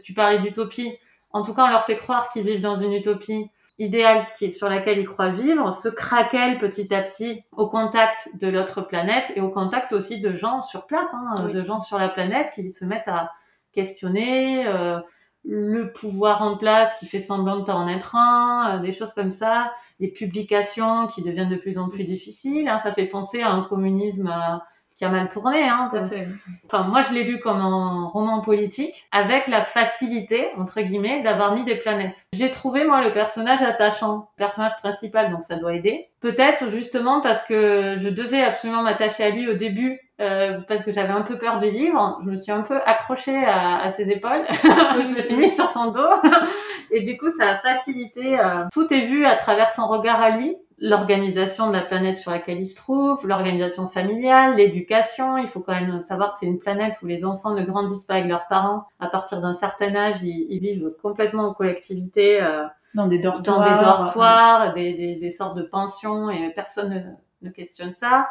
tu 0.04 0.12
parlais 0.12 0.38
d'utopie, 0.38 0.92
en 1.32 1.42
tout 1.42 1.54
cas 1.54 1.64
on 1.64 1.70
leur 1.70 1.84
fait 1.84 1.96
croire 1.96 2.28
qu'ils 2.28 2.44
vivent 2.44 2.60
dans 2.60 2.76
une 2.76 2.92
utopie 2.92 3.50
idéale 3.78 4.26
sur 4.50 4.68
laquelle 4.68 4.98
ils 4.98 5.06
croient 5.06 5.30
vivre, 5.30 5.72
se 5.72 5.88
craquelle 5.88 6.58
petit 6.58 6.92
à 6.94 7.00
petit 7.02 7.42
au 7.52 7.68
contact 7.68 8.28
de 8.40 8.48
l'autre 8.48 8.82
planète 8.82 9.32
et 9.36 9.40
au 9.40 9.50
contact 9.50 9.92
aussi 9.92 10.20
de 10.20 10.34
gens 10.34 10.60
sur 10.60 10.86
place, 10.86 11.08
hein, 11.14 11.44
Oui. 11.46 11.52
de 11.54 11.64
gens 11.64 11.78
sur 11.78 11.98
la 11.98 12.08
planète 12.08 12.50
qui 12.54 12.70
se 12.70 12.84
mettent 12.84 13.08
à 13.08 13.30
questionner 13.72 14.66
euh, 14.66 14.98
le 15.44 15.92
pouvoir 15.92 16.42
en 16.42 16.56
place 16.58 16.94
qui 16.98 17.06
fait 17.06 17.20
semblant 17.20 17.60
de 17.60 17.70
en 17.70 17.88
être 17.88 18.16
un, 18.16 18.76
euh, 18.76 18.78
des 18.80 18.92
choses 18.92 19.12
comme 19.14 19.30
ça, 19.30 19.72
les 20.00 20.08
publications 20.08 21.06
qui 21.06 21.22
deviennent 21.22 21.48
de 21.48 21.56
plus 21.56 21.78
en 21.78 21.88
plus 21.88 22.04
difficiles. 22.04 22.68
hein, 22.68 22.78
ça 22.78 22.92
fait 22.92 23.06
penser 23.06 23.42
à 23.42 23.50
un 23.50 23.62
communisme 23.62 24.26
euh, 24.28 24.56
qui 24.98 25.04
a 25.04 25.08
mal 25.08 25.28
tourné. 25.28 25.62
Hein, 25.62 25.88
fait. 26.08 26.26
Enfin, 26.66 26.82
moi, 26.82 27.02
je 27.02 27.14
l'ai 27.14 27.22
lu 27.22 27.38
comme 27.38 27.60
un 27.60 28.06
roman 28.12 28.40
politique, 28.40 29.06
avec 29.12 29.46
la 29.46 29.62
facilité, 29.62 30.48
entre 30.58 30.80
guillemets, 30.80 31.22
d'avoir 31.22 31.54
mis 31.54 31.64
des 31.64 31.76
planètes. 31.76 32.26
J'ai 32.32 32.50
trouvé, 32.50 32.84
moi, 32.84 33.02
le 33.02 33.12
personnage 33.12 33.62
attachant, 33.62 34.28
personnage 34.36 34.76
principal, 34.78 35.30
donc 35.30 35.44
ça 35.44 35.54
doit 35.54 35.74
aider. 35.74 36.08
Peut-être, 36.20 36.68
justement, 36.70 37.20
parce 37.20 37.44
que 37.44 37.94
je 37.96 38.08
devais 38.08 38.42
absolument 38.42 38.82
m'attacher 38.82 39.22
à 39.22 39.30
lui 39.30 39.48
au 39.48 39.54
début, 39.54 40.00
euh, 40.20 40.58
parce 40.66 40.82
que 40.82 40.90
j'avais 40.90 41.12
un 41.12 41.22
peu 41.22 41.38
peur 41.38 41.58
du 41.58 41.70
livre. 41.70 42.18
Je 42.24 42.30
me 42.30 42.36
suis 42.36 42.50
un 42.50 42.62
peu 42.62 42.80
accrochée 42.84 43.44
à, 43.44 43.78
à 43.80 43.90
ses 43.90 44.10
épaules. 44.10 44.44
je 44.50 45.14
me 45.14 45.20
suis 45.20 45.36
mise 45.36 45.54
sur 45.54 45.70
son 45.70 45.92
dos. 45.92 46.00
Et 46.90 47.02
du 47.02 47.16
coup, 47.16 47.30
ça 47.30 47.50
a 47.50 47.56
facilité. 47.58 48.36
euh, 48.40 48.64
tout 48.72 48.92
est 48.92 49.02
vu 49.02 49.24
à 49.24 49.36
travers 49.36 49.70
son 49.70 49.86
regard 49.86 50.20
à 50.20 50.30
lui. 50.30 50.56
L'organisation 50.80 51.66
de 51.66 51.72
la 51.72 51.80
planète 51.82 52.16
sur 52.16 52.30
laquelle 52.30 52.60
il 52.60 52.68
se 52.68 52.76
trouve, 52.76 53.26
l'organisation 53.26 53.88
familiale, 53.88 54.56
l'éducation. 54.56 55.36
Il 55.36 55.48
faut 55.48 55.60
quand 55.60 55.72
même 55.74 56.02
savoir 56.02 56.32
que 56.34 56.38
c'est 56.38 56.46
une 56.46 56.60
planète 56.60 56.94
où 57.02 57.06
les 57.06 57.24
enfants 57.24 57.52
ne 57.54 57.64
grandissent 57.64 58.04
pas 58.04 58.14
avec 58.14 58.26
leurs 58.28 58.46
parents. 58.46 58.86
À 59.00 59.08
partir 59.08 59.40
d'un 59.40 59.52
certain 59.54 59.94
âge, 59.96 60.22
ils, 60.22 60.46
ils 60.50 60.60
vivent 60.60 60.92
complètement 61.02 61.48
en 61.48 61.54
collectivité, 61.54 62.40
euh, 62.40 62.64
Dans 62.94 63.08
des 63.08 63.18
dans 63.18 63.40
dortoirs. 63.40 63.78
des 63.78 63.84
dortoirs, 63.84 64.72
des, 64.72 64.94
des, 64.94 65.14
des 65.16 65.30
sortes 65.30 65.56
de 65.56 65.62
pensions, 65.62 66.30
et 66.30 66.52
personne 66.54 67.16
ne, 67.42 67.48
ne 67.48 67.52
questionne 67.52 67.92
ça. 67.92 68.28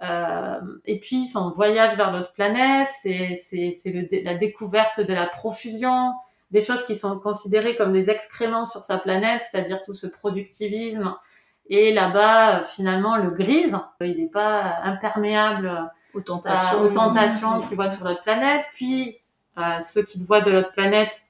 Euh, 0.00 0.60
et 0.84 1.00
puis 1.00 1.26
son 1.26 1.50
voyage 1.50 1.96
vers 1.96 2.12
l'autre 2.12 2.32
planète, 2.32 2.90
c'est 2.92 3.34
la 4.24 4.34
découverte 4.34 5.00
de 5.00 5.12
la 5.12 5.26
profusion, 5.26 6.12
des 6.52 6.60
choses 6.60 6.84
qui 6.86 6.94
sont 6.94 7.18
considérées 7.18 7.74
comme 7.76 7.92
des 7.92 8.08
excréments 8.08 8.64
sur 8.66 8.84
sa 8.84 8.98
planète, 8.98 9.42
c'est-à-dire 9.50 9.80
tout 9.80 9.92
ce 9.92 10.06
productivisme. 10.06 11.12
Et 11.68 11.92
là-bas, 11.92 12.60
euh, 12.60 12.64
finalement, 12.64 13.16
le 13.16 13.30
grise, 13.30 13.76
il 14.00 14.16
n'est 14.16 14.30
pas 14.30 14.80
imperméable 14.82 15.90
Aux 16.14 16.20
tentations. 16.20 16.80
aux 16.80 16.88
tentations 16.88 17.60
qu'il 17.60 17.76
voit 17.76 17.88
sur 17.88 18.04
notre 18.04 18.22
planète. 18.22 18.64
Puis, 18.74 19.16
euh, 19.58 19.80
ceux 19.80 20.02
qu'il 20.02 20.24
voit 20.24 20.40
de 20.40 20.50
l'autre 20.50 20.72
planète 20.72 21.22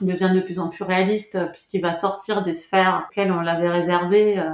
deviennent 0.00 0.34
de 0.34 0.40
plus 0.40 0.58
en 0.58 0.68
plus 0.68 0.84
réalistes 0.84 1.36
euh, 1.36 1.46
puisqu'il 1.46 1.80
va 1.80 1.92
sortir 1.92 2.42
des 2.42 2.54
sphères 2.54 3.06
auxquelles 3.06 3.32
on 3.32 3.40
l'avait 3.40 3.70
réservé 3.70 4.38
euh, 4.38 4.50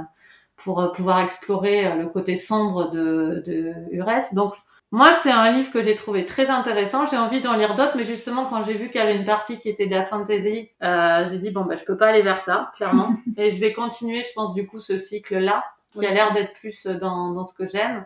pour 0.55 0.79
euh, 0.79 0.91
pouvoir 0.91 1.19
explorer 1.19 1.85
euh, 1.85 1.95
le 1.95 2.07
côté 2.07 2.35
sombre 2.35 2.89
de, 2.91 3.43
de 3.45 3.73
Ures. 3.91 4.09
Donc, 4.33 4.55
moi, 4.95 5.11
c'est 5.11 5.29
un 5.29 5.51
livre 5.51 5.73
que 5.73 5.81
j'ai 5.81 5.93
trouvé 5.93 6.25
très 6.25 6.47
intéressant. 6.47 7.05
J'ai 7.05 7.17
envie 7.17 7.41
d'en 7.41 7.57
lire 7.57 7.75
d'autres, 7.75 7.97
mais 7.97 8.05
justement, 8.05 8.45
quand 8.45 8.63
j'ai 8.63 8.75
vu 8.75 8.87
qu'il 8.87 8.95
y 8.95 9.03
avait 9.03 9.17
une 9.17 9.25
partie 9.25 9.59
qui 9.59 9.67
était 9.67 9.87
de 9.87 9.91
la 9.91 10.05
fantasy, 10.05 10.69
euh, 10.83 11.27
j'ai 11.29 11.37
dit 11.37 11.51
bon, 11.51 11.65
bah, 11.65 11.75
je 11.75 11.83
peux 11.83 11.97
pas 11.97 12.07
aller 12.07 12.21
vers 12.21 12.39
ça, 12.39 12.71
clairement. 12.77 13.13
Et 13.37 13.51
je 13.51 13.59
vais 13.59 13.73
continuer, 13.73 14.23
je 14.23 14.31
pense, 14.33 14.53
du 14.53 14.65
coup, 14.65 14.79
ce 14.79 14.95
cycle-là, 14.95 15.65
qui 15.91 16.05
a 16.05 16.13
l'air 16.13 16.33
d'être 16.33 16.53
plus 16.53 16.87
dans, 16.87 17.31
dans 17.31 17.43
ce 17.43 17.53
que 17.53 17.67
j'aime, 17.67 18.05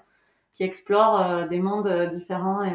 qui 0.56 0.64
explore 0.64 1.22
euh, 1.22 1.48
des 1.48 1.60
mondes 1.60 1.86
euh, 1.86 2.08
différents. 2.08 2.64
Et, 2.64 2.74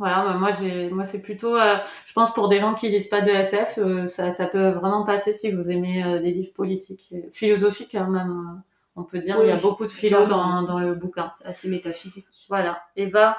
voilà, 0.00 0.24
bah, 0.24 0.34
moi, 0.34 0.50
j'ai, 0.50 0.90
moi, 0.90 1.04
c'est 1.04 1.22
plutôt, 1.22 1.56
euh, 1.56 1.76
je 2.04 2.14
pense, 2.14 2.34
pour 2.34 2.48
des 2.48 2.58
gens 2.58 2.74
qui 2.74 2.88
lisent 2.88 3.06
pas 3.06 3.20
de 3.20 3.30
SF, 3.30 3.78
ça, 4.06 4.32
ça 4.32 4.46
peut 4.46 4.70
vraiment 4.70 5.04
passer 5.04 5.32
si 5.32 5.52
vous 5.52 5.70
aimez 5.70 6.02
des 6.20 6.32
livres 6.32 6.52
politiques, 6.52 7.14
philosophiques, 7.30 7.94
hein, 7.94 8.08
même. 8.10 8.60
Euh, 8.96 9.00
on 9.00 9.04
peut 9.04 9.18
dire, 9.18 9.36
Oui, 9.38 9.46
il 9.46 9.48
y 9.48 9.52
a 9.52 9.56
beaucoup 9.56 9.86
de 9.86 9.90
philo 9.90 10.26
dans, 10.26 10.62
dans 10.62 10.78
le 10.78 10.94
bouquin. 10.94 11.32
Assez 11.44 11.68
métaphysique. 11.68 12.26
Voilà. 12.48 12.80
Eva, 12.96 13.36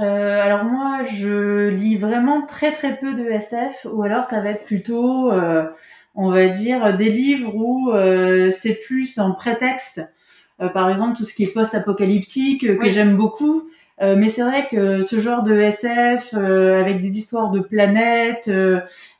Euh, 0.00 0.40
alors 0.40 0.64
moi, 0.64 1.04
je 1.06 1.68
lis 1.68 1.96
vraiment 1.96 2.46
très 2.46 2.72
très 2.72 2.96
peu 2.98 3.14
de 3.14 3.24
SF, 3.24 3.86
ou 3.92 4.02
alors 4.04 4.24
ça 4.24 4.40
va 4.40 4.50
être 4.50 4.64
plutôt, 4.64 5.32
euh, 5.32 5.64
on 6.14 6.30
va 6.30 6.46
dire, 6.48 6.96
des 6.96 7.10
livres 7.10 7.54
où 7.56 7.90
c'est 8.52 8.74
plus 8.74 9.18
en 9.18 9.32
prétexte. 9.32 10.00
par 10.74 10.90
exemple, 10.90 11.16
tout 11.16 11.24
ce 11.24 11.34
qui 11.34 11.44
est 11.44 11.52
post-apocalyptique, 11.52 12.78
que 12.78 12.90
j'aime 12.90 13.16
beaucoup. 13.16 13.68
mais 14.00 14.28
c'est 14.28 14.42
vrai 14.42 14.68
que 14.68 15.02
ce 15.02 15.20
genre 15.20 15.42
de 15.42 15.54
SF 15.56 16.34
avec 16.34 17.00
des 17.00 17.18
histoires 17.18 17.50
de 17.50 17.60
planètes, 17.60 18.50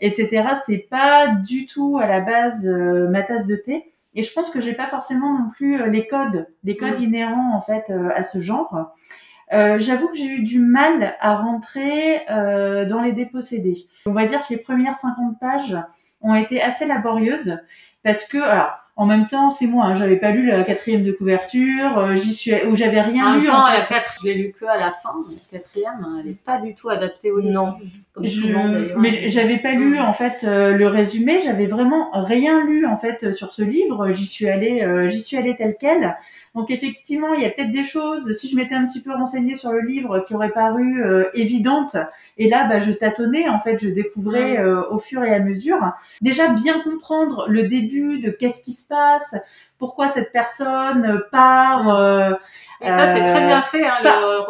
etc., 0.01 0.45
c'est 0.67 0.87
pas 0.91 1.29
du 1.29 1.67
tout 1.67 1.99
à 2.01 2.07
la 2.07 2.21
base 2.21 2.65
ma 2.67 3.23
tasse 3.23 3.47
de 3.47 3.57
thé. 3.57 3.93
Et 4.15 4.23
je 4.23 4.33
pense 4.33 4.51
que 4.51 4.61
j'ai 4.61 4.75
pas 4.75 4.89
forcément 4.89 5.33
non 5.39 5.51
plus 5.51 5.91
les 5.91 6.07
codes, 6.07 6.49
les 6.65 6.77
codes 6.77 7.01
mm. 7.01 7.05
inhérents 7.05 7.55
en 7.55 7.61
fait 7.61 7.91
à 7.91 8.23
ce 8.23 8.41
genre. 8.41 8.93
Euh, 9.53 9.79
j'avoue 9.81 10.09
que 10.09 10.17
j'ai 10.17 10.27
eu 10.27 10.43
du 10.43 10.59
mal 10.59 11.17
à 11.21 11.37
rentrer 11.37 12.21
euh, 12.31 12.85
dans 12.85 13.01
les 13.01 13.13
dépossédés. 13.13 13.87
On 14.07 14.13
va 14.13 14.27
dire 14.27 14.41
que 14.41 14.53
les 14.53 14.59
premières 14.59 14.95
50 14.95 15.39
pages 15.41 15.77
ont 16.21 16.35
été 16.35 16.61
assez 16.61 16.87
laborieuses 16.87 17.59
parce 18.03 18.25
que, 18.25 18.39
alors, 18.39 18.88
en 18.99 19.07
même 19.07 19.29
temps, 19.29 19.53
c'est 19.53 19.69
moi, 19.69 19.85
hein, 19.85 19.95
j'avais 19.95 20.17
pas 20.17 20.33
lu 20.33 20.49
la 20.49 20.65
quatrième 20.65 21.05
de 21.05 21.13
couverture, 21.13 21.99
euh, 21.99 22.17
j'y 22.17 22.35
suis, 22.35 22.53
ou 22.67 22.75
j'avais 22.75 23.01
rien 23.01 23.29
en 23.29 23.39
lu. 23.39 23.47
Temps, 23.47 23.63
en 23.63 23.71
fait. 23.71 23.79
la 23.79 23.85
4, 23.85 24.17
je 24.21 24.27
l'ai 24.27 24.35
lu 24.35 24.53
que 24.59 24.65
à 24.65 24.77
la 24.77 24.91
fin. 24.91 25.13
La 25.53 25.59
quatrième, 25.61 26.05
elle 26.19 26.27
n'est 26.27 26.35
pas 26.35 26.59
du 26.59 26.75
tout 26.75 26.89
adaptée 26.89 27.31
au 27.31 27.39
livre. 27.39 27.53
Non. 27.53 27.77
je, 28.21 28.99
mais 28.99 29.31
j'avais 29.31 29.59
pas 29.59 29.71
lu 29.71 30.01
en 30.01 30.13
fait 30.13 30.41
euh, 30.43 30.77
le 30.77 30.89
résumé, 30.89 31.43
j'avais 31.45 31.67
vraiment 31.67 32.11
rien 32.13 32.65
lu 32.65 32.87
en 32.87 32.99
fait 32.99 33.33
sur 33.33 33.53
ce 33.53 33.63
livre. 33.63 34.11
J'y 34.11 34.27
suis 34.27 34.49
allée, 34.49 34.83
euh, 34.83 35.09
j'y 35.09 35.23
suis 35.23 35.37
allée 35.37 35.55
tel 35.55 35.77
quel. 35.79 36.17
Donc 36.59 36.73
effectivement, 36.73 37.35
il 37.35 37.43
y 37.43 37.47
a 37.47 37.51
peut-être 37.51 37.71
des 37.71 37.85
choses, 37.85 38.33
si 38.33 38.49
je 38.49 38.57
m'étais 38.57 38.75
un 38.75 38.85
petit 38.85 39.01
peu 39.01 39.13
renseignée 39.13 39.55
sur 39.55 39.71
le 39.71 39.81
livre, 39.81 40.25
qui 40.27 40.35
auraient 40.35 40.51
paru 40.51 41.05
évidentes. 41.33 41.97
Et 42.37 42.51
là, 42.51 42.67
bah, 42.67 42.81
je 42.81 42.91
tâtonnais, 42.91 43.49
en 43.49 43.61
fait, 43.61 43.79
je 43.81 43.89
découvrais 43.89 44.61
au 44.91 44.99
fur 44.99 45.23
et 45.23 45.33
à 45.33 45.39
mesure. 45.39 45.79
Déjà 46.21 46.49
bien 46.49 46.81
comprendre 46.81 47.47
le 47.49 47.69
début 47.69 48.19
de 48.19 48.31
qu'est-ce 48.31 48.65
qui 48.65 48.73
se 48.73 48.89
passe, 48.89 49.37
pourquoi 49.79 50.09
cette 50.09 50.33
personne 50.33 51.23
part. 51.31 51.89
Euh, 51.89 52.35
et 52.81 52.91
ça, 52.91 53.15
c'est 53.15 53.21
très 53.21 53.47
bien 53.47 53.63
fait. 53.63 53.87
Hein, 53.87 53.97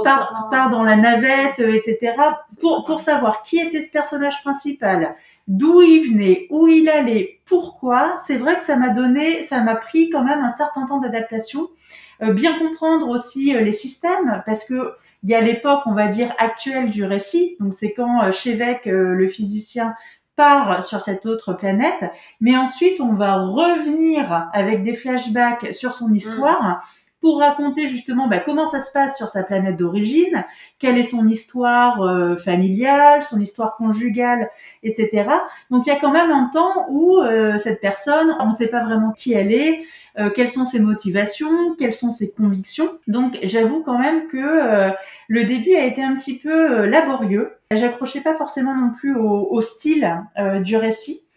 part, 0.02 0.48
part, 0.50 0.70
dans 0.70 0.82
la 0.82 0.96
navette, 0.96 1.60
euh, 1.60 1.74
etc. 1.74 2.14
Pour, 2.60 2.84
pour 2.84 3.00
savoir 3.00 3.42
qui 3.42 3.58
était 3.58 3.82
ce 3.82 3.90
personnage 3.90 4.42
principal, 4.42 5.14
d'où 5.46 5.82
il 5.82 6.10
venait, 6.10 6.46
où 6.50 6.66
il 6.66 6.88
allait, 6.88 7.40
pourquoi. 7.46 8.14
C'est 8.26 8.36
vrai 8.36 8.56
que 8.56 8.64
ça 8.64 8.76
m'a 8.76 8.90
donné, 8.90 9.42
ça 9.42 9.60
m'a 9.60 9.76
pris 9.76 10.10
quand 10.10 10.24
même 10.24 10.40
un 10.40 10.50
certain 10.50 10.86
temps 10.86 10.98
d'adaptation. 10.98 11.68
Euh, 12.22 12.32
bien 12.32 12.58
comprendre 12.58 13.08
aussi 13.08 13.52
les 13.52 13.72
systèmes, 13.72 14.42
parce 14.46 14.64
que 14.64 14.94
il 15.24 15.30
y 15.30 15.34
a 15.34 15.40
l'époque, 15.40 15.80
on 15.86 15.94
va 15.94 16.06
dire, 16.06 16.32
actuelle 16.38 16.90
du 16.90 17.04
récit. 17.04 17.56
Donc 17.58 17.74
c'est 17.74 17.92
quand 17.92 18.30
Chévec, 18.30 18.82
le 18.86 19.26
physicien, 19.26 19.96
part 20.38 20.84
sur 20.84 21.00
cette 21.02 21.26
autre 21.26 21.52
planète, 21.52 22.12
mais 22.40 22.56
ensuite 22.56 23.00
on 23.00 23.12
va 23.12 23.42
revenir 23.42 24.48
avec 24.52 24.84
des 24.84 24.94
flashbacks 24.94 25.74
sur 25.74 25.92
son 25.92 26.14
histoire 26.14 26.80
pour 27.20 27.38
raconter 27.40 27.88
justement 27.88 28.28
bah, 28.28 28.38
comment 28.38 28.66
ça 28.66 28.80
se 28.80 28.92
passe 28.92 29.16
sur 29.16 29.28
sa 29.28 29.42
planète 29.42 29.76
d'origine, 29.76 30.44
quelle 30.78 30.98
est 30.98 31.04
son 31.04 31.28
histoire 31.28 32.00
euh, 32.02 32.36
familiale, 32.36 33.22
son 33.24 33.40
histoire 33.40 33.76
conjugale, 33.76 34.50
etc. 34.82 35.28
Donc 35.70 35.86
il 35.86 35.88
y 35.88 35.92
a 35.92 35.98
quand 35.98 36.12
même 36.12 36.30
un 36.30 36.48
temps 36.52 36.86
où 36.90 37.18
euh, 37.18 37.58
cette 37.58 37.80
personne, 37.80 38.36
on 38.40 38.50
ne 38.50 38.54
sait 38.54 38.68
pas 38.68 38.84
vraiment 38.84 39.10
qui 39.12 39.32
elle 39.32 39.52
est, 39.52 39.82
euh, 40.18 40.30
quelles 40.30 40.48
sont 40.48 40.64
ses 40.64 40.78
motivations, 40.78 41.74
quelles 41.76 41.92
sont 41.92 42.10
ses 42.10 42.30
convictions. 42.30 42.90
Donc 43.08 43.38
j'avoue 43.42 43.82
quand 43.82 43.98
même 43.98 44.28
que 44.28 44.92
le 45.28 45.44
début 45.44 45.74
a 45.74 45.84
été 45.84 46.02
un 46.02 46.14
petit 46.14 46.38
peu 46.38 46.84
laborieux. 46.86 47.52
J'accrochais 47.70 48.20
pas 48.20 48.36
forcément 48.36 48.74
non 48.74 48.90
plus 48.96 49.16
au, 49.16 49.48
au 49.50 49.60
style 49.60 50.22
du 50.64 50.76
récit. 50.76 51.27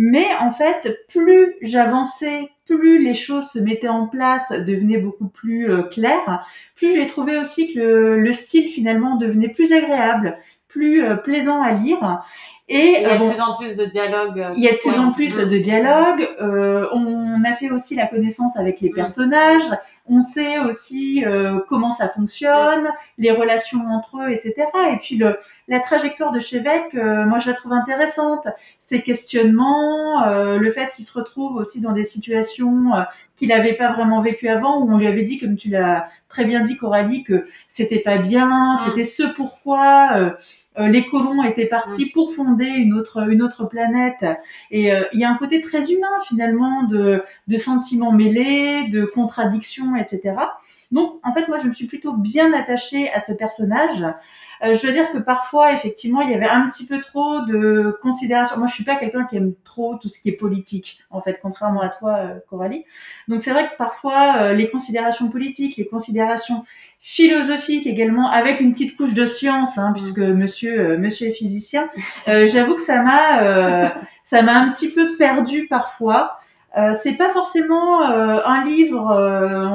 Mais 0.00 0.26
en 0.40 0.52
fait, 0.52 0.96
plus 1.08 1.56
j'avançais, 1.60 2.50
plus 2.66 3.02
les 3.02 3.14
choses 3.14 3.50
se 3.50 3.58
mettaient 3.58 3.88
en 3.88 4.06
place, 4.06 4.52
devenaient 4.52 4.98
beaucoup 4.98 5.26
plus 5.26 5.68
euh, 5.68 5.82
claires, 5.82 6.46
plus 6.76 6.94
j'ai 6.94 7.08
trouvé 7.08 7.36
aussi 7.36 7.74
que 7.74 8.14
le, 8.14 8.32
style 8.32 8.68
finalement 8.70 9.16
devenait 9.16 9.48
plus 9.48 9.72
agréable, 9.72 10.38
plus 10.68 11.02
euh, 11.02 11.16
plaisant 11.16 11.60
à 11.60 11.72
lire. 11.72 12.22
Et 12.70 12.98
il 12.98 13.02
y 13.02 13.06
a 13.06 13.16
de 13.16 13.30
plus 13.30 13.40
en 13.40 13.56
plus 13.56 13.76
de 13.76 13.84
dialogues. 13.86 14.46
Il 14.56 14.62
y 14.62 14.68
a 14.68 14.72
de 14.72 14.76
plus 14.76 14.98
en 14.98 15.10
plus 15.10 15.36
de 15.38 15.58
dialogues. 15.58 16.28
Euh, 16.40 16.86
on 16.92 17.42
a 17.44 17.54
fait 17.54 17.70
aussi 17.70 17.94
la 17.94 18.06
connaissance 18.06 18.58
avec 18.58 18.82
les 18.82 18.90
personnages. 18.90 19.64
On 20.06 20.20
sait 20.20 20.58
aussi 20.58 21.24
euh, 21.26 21.60
comment 21.68 21.92
ça 21.92 22.08
fonctionne, 22.08 22.88
les 23.16 23.30
relations 23.30 23.86
entre 23.90 24.18
eux, 24.22 24.30
etc. 24.32 24.54
Et 24.92 24.96
puis 24.96 25.16
le, 25.16 25.38
la 25.66 25.80
trajectoire 25.80 26.32
de 26.32 26.40
Chevec, 26.40 26.94
euh, 26.94 27.24
moi 27.24 27.38
je 27.38 27.48
la 27.48 27.54
trouve 27.54 27.72
intéressante. 27.72 28.48
Ses 28.78 29.02
questionnements, 29.02 30.26
euh, 30.26 30.58
le 30.58 30.70
fait 30.70 30.90
qu'il 30.94 31.04
se 31.04 31.18
retrouve 31.18 31.56
aussi 31.56 31.80
dans 31.80 31.92
des 31.92 32.04
situations 32.04 32.94
euh, 32.94 33.02
qu'il 33.36 33.48
n'avait 33.48 33.74
pas 33.74 33.92
vraiment 33.92 34.20
vécues 34.20 34.48
avant, 34.48 34.80
où 34.80 34.92
on 34.92 34.98
lui 34.98 35.06
avait 35.06 35.24
dit, 35.24 35.38
comme 35.38 35.56
tu 35.56 35.68
l'as 35.68 36.08
très 36.28 36.44
bien 36.44 36.64
dit 36.64 36.76
Coralie, 36.76 37.22
que 37.22 37.46
c'était 37.68 38.00
pas 38.00 38.18
bien, 38.18 38.76
c'était 38.84 39.04
ce 39.04 39.22
pourquoi 39.22 40.08
euh, 40.16 40.30
les 40.86 41.04
colons 41.04 41.42
étaient 41.42 41.66
partis 41.66 42.06
mm. 42.06 42.10
pour 42.12 42.32
fonder 42.32 42.66
une 42.66 42.94
autre 42.94 43.28
une 43.28 43.42
autre 43.42 43.66
planète. 43.66 44.24
Et 44.70 44.92
euh, 44.92 45.02
il 45.12 45.20
y 45.20 45.24
a 45.24 45.30
un 45.30 45.36
côté 45.36 45.60
très 45.60 45.90
humain 45.90 46.20
finalement 46.26 46.84
de 46.84 47.22
de 47.48 47.56
sentiments 47.56 48.12
mêlés 48.12 48.88
de 48.88 49.04
contradictions 49.04 49.96
etc 49.96 50.36
donc 50.92 51.18
en 51.22 51.32
fait 51.34 51.48
moi 51.48 51.58
je 51.58 51.68
me 51.68 51.72
suis 51.72 51.86
plutôt 51.86 52.14
bien 52.14 52.52
attachée 52.52 53.10
à 53.10 53.20
ce 53.20 53.32
personnage 53.32 54.04
euh, 54.64 54.74
je 54.74 54.86
veux 54.86 54.92
dire 54.92 55.10
que 55.12 55.18
parfois, 55.18 55.72
effectivement, 55.72 56.20
il 56.20 56.30
y 56.30 56.34
avait 56.34 56.48
un 56.48 56.68
petit 56.68 56.86
peu 56.86 57.00
trop 57.00 57.40
de 57.40 57.96
considération. 58.02 58.58
Moi, 58.58 58.66
je 58.66 58.74
suis 58.74 58.84
pas 58.84 58.96
quelqu'un 58.96 59.24
qui 59.24 59.36
aime 59.36 59.54
trop 59.64 59.96
tout 59.96 60.08
ce 60.08 60.20
qui 60.20 60.30
est 60.30 60.36
politique, 60.36 61.00
en 61.10 61.20
fait, 61.20 61.38
contrairement 61.40 61.80
à 61.80 61.88
toi, 61.88 62.16
euh, 62.16 62.38
Coralie. 62.48 62.84
Donc, 63.28 63.42
c'est 63.42 63.52
vrai 63.52 63.68
que 63.68 63.76
parfois, 63.76 64.36
euh, 64.38 64.52
les 64.54 64.68
considérations 64.68 65.28
politiques, 65.28 65.76
les 65.76 65.86
considérations 65.86 66.64
philosophiques 66.98 67.86
également, 67.86 68.28
avec 68.28 68.60
une 68.60 68.72
petite 68.72 68.96
couche 68.96 69.14
de 69.14 69.26
science, 69.26 69.78
hein, 69.78 69.92
puisque 69.94 70.18
mm. 70.18 70.34
Monsieur, 70.34 70.98
Monsieur 70.98 71.28
est 71.28 71.32
physicien. 71.32 71.88
J'avoue 72.26 72.74
que 72.74 72.82
ça 72.82 73.02
m'a, 73.02 73.94
ça 74.24 74.42
m'a 74.42 74.58
un 74.58 74.70
petit 74.70 74.88
peu 74.88 75.16
perdu 75.16 75.66
parfois. 75.68 76.38
Euh, 76.76 76.94
c'est 77.00 77.14
pas 77.14 77.30
forcément 77.30 78.02
un 78.02 78.64
livre, 78.64 79.00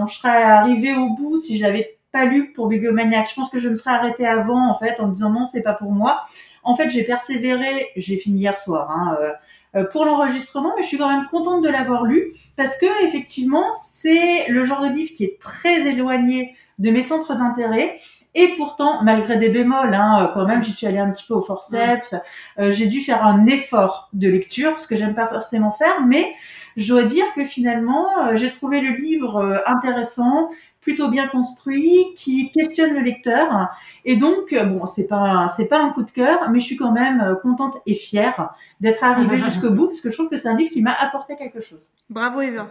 on 0.04 0.08
serait 0.08 0.44
arrivé 0.44 0.94
au 0.96 1.10
bout 1.10 1.38
si 1.38 1.58
j'avais 1.58 1.93
pas 2.14 2.26
lu 2.26 2.54
pour 2.54 2.68
Bibliomaniac. 2.68 3.28
Je 3.30 3.36
pense 3.36 3.50
que 3.50 3.60
je 3.60 3.68
me 3.68 3.76
serais 3.76 3.96
arrêtée 3.96 4.26
avant, 4.26 4.70
en 4.70 4.78
fait, 4.78 5.02
en 5.02 5.08
me 5.08 5.14
disant 5.14 5.32
non, 5.32 5.46
c'est 5.46 5.64
pas 5.64 5.74
pour 5.74 5.92
moi. 5.92 6.22
En 6.64 6.76
fait, 6.76 6.90
j'ai 6.90 7.04
persévéré, 7.04 7.90
j'ai 7.98 8.16
fini 8.18 8.40
hier 8.40 8.58
soir, 8.58 8.90
hein, 8.92 9.18
euh, 9.20 9.32
euh, 9.76 9.84
pour 9.84 10.06
l'enregistrement, 10.06 10.74
mais 10.78 10.84
je 10.84 10.88
suis 10.88 10.98
quand 10.98 11.10
même 11.10 11.28
contente 11.30 11.64
de 11.64 11.70
l'avoir 11.70 12.06
lu 12.06 12.32
parce 12.56 12.78
que 12.78 13.06
effectivement, 13.06 13.66
c'est 13.82 14.48
le 14.48 14.64
genre 14.64 14.82
de 14.82 14.94
livre 14.94 15.12
qui 15.14 15.26
est 15.26 15.40
très 15.42 15.88
éloigné 15.88 16.56
de 16.80 16.92
mes 16.92 17.04
centres 17.04 17.36
d'intérêt. 17.36 18.00
Et 18.36 18.50
pourtant, 18.58 19.04
malgré 19.04 19.38
des 19.38 19.50
bémols, 19.50 19.94
hein, 19.94 20.32
quand 20.34 20.46
même, 20.46 20.64
j'y 20.64 20.74
suis 20.74 20.88
allée 20.88 20.98
un 20.98 21.12
petit 21.12 21.26
peu 21.28 21.34
au 21.34 21.42
forceps. 21.42 22.16
Euh, 22.60 22.72
j'ai 22.72 22.88
dû 22.88 23.02
faire 23.02 23.26
un 23.26 23.46
effort 23.46 24.10
de 24.14 24.28
lecture, 24.28 24.80
ce 24.80 24.88
que 24.88 24.96
j'aime 24.96 25.14
pas 25.14 25.28
forcément 25.28 25.72
faire, 25.72 26.06
mais 26.06 26.34
je 26.76 26.92
dois 26.92 27.04
dire 27.04 27.26
que 27.36 27.46
finalement, 27.46 28.08
j'ai 28.34 28.50
trouvé 28.50 28.82
le 28.82 28.96
livre 28.96 29.64
intéressant 29.68 30.50
plutôt 30.84 31.08
bien 31.08 31.28
construit, 31.28 32.14
qui 32.16 32.52
questionne 32.52 32.94
le 32.94 33.00
lecteur. 33.00 33.70
Et 34.06 34.18
donc, 34.18 34.54
euh, 34.54 34.66
bon, 34.66 34.86
c'est 34.86 35.08
pas 35.08 35.48
c'est 35.56 35.68
pas 35.68 35.80
un 35.80 35.90
coup 35.92 36.04
de 36.04 36.12
cœur, 36.12 36.50
mais 36.52 36.60
je 36.60 36.66
suis 36.66 36.76
quand 36.76 36.92
même 36.92 37.22
euh, 37.22 37.36
contente 37.36 37.82
et 37.86 37.96
fière 37.96 38.54
d'être 38.82 39.04
arrivée 39.04 39.38
jusqu'au 39.40 39.72
bout 39.72 39.88
parce 39.88 40.02
que 40.02 40.10
je 40.10 40.16
trouve 40.16 40.30
que 40.30 40.38
c'est 40.38 40.50
un 40.50 40.58
livre 40.58 40.72
qui 40.72 40.82
m'a 40.82 40.94
apporté 40.94 41.36
quelque 41.36 41.62
chose. 41.62 41.92
Bravo 42.10 42.42
Eva. 42.42 42.68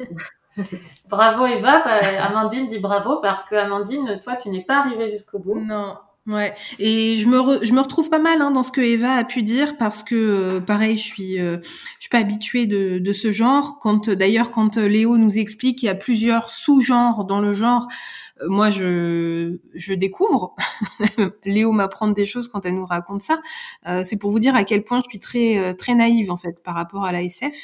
bravo 1.08 1.46
Eva. 1.46 1.82
Bah, 1.84 2.00
Amandine 2.28 2.66
dit 2.66 2.78
bravo 2.78 3.16
parce 3.16 3.44
que 3.44 3.54
Amandine, 3.54 4.20
toi, 4.22 4.36
tu 4.36 4.50
n'es 4.50 4.64
pas 4.64 4.78
arrivée 4.78 5.10
jusqu'au 5.10 5.38
bout. 5.38 5.60
Non. 5.60 5.96
Ouais, 6.28 6.54
et 6.78 7.16
je 7.16 7.26
me 7.26 7.64
je 7.64 7.72
me 7.72 7.80
retrouve 7.80 8.08
pas 8.08 8.20
mal 8.20 8.40
hein, 8.40 8.52
dans 8.52 8.62
ce 8.62 8.70
que 8.70 8.80
Eva 8.80 9.14
a 9.14 9.24
pu 9.24 9.42
dire 9.42 9.76
parce 9.76 10.04
que 10.04 10.14
euh, 10.14 10.60
pareil, 10.60 10.96
je 10.96 11.02
suis 11.02 11.40
euh, 11.40 11.58
je 11.64 12.02
suis 12.02 12.10
pas 12.10 12.18
habituée 12.18 12.66
de, 12.66 13.00
de 13.00 13.12
ce 13.12 13.32
genre. 13.32 13.80
Quand 13.80 14.08
d'ailleurs 14.08 14.52
quand 14.52 14.76
Léo 14.76 15.18
nous 15.18 15.36
explique 15.36 15.78
qu'il 15.78 15.88
y 15.88 15.90
a 15.90 15.96
plusieurs 15.96 16.48
sous-genres 16.48 17.24
dans 17.24 17.40
le 17.40 17.50
genre, 17.50 17.88
euh, 18.40 18.46
moi 18.48 18.70
je 18.70 19.58
je 19.74 19.94
découvre. 19.94 20.54
Léo 21.44 21.72
m'apprend 21.72 22.06
des 22.06 22.24
choses 22.24 22.46
quand 22.46 22.64
elle 22.66 22.76
nous 22.76 22.86
raconte 22.86 23.22
ça. 23.22 23.40
c'est 24.04 24.16
pour 24.16 24.30
vous 24.30 24.38
dire 24.38 24.54
à 24.54 24.62
quel 24.62 24.84
point 24.84 25.00
je 25.00 25.08
suis 25.10 25.18
très 25.18 25.74
très 25.74 25.96
naïve 25.96 26.30
en 26.30 26.36
fait 26.36 26.62
par 26.62 26.76
rapport 26.76 27.04
à 27.04 27.10
la 27.10 27.24
SF, 27.24 27.56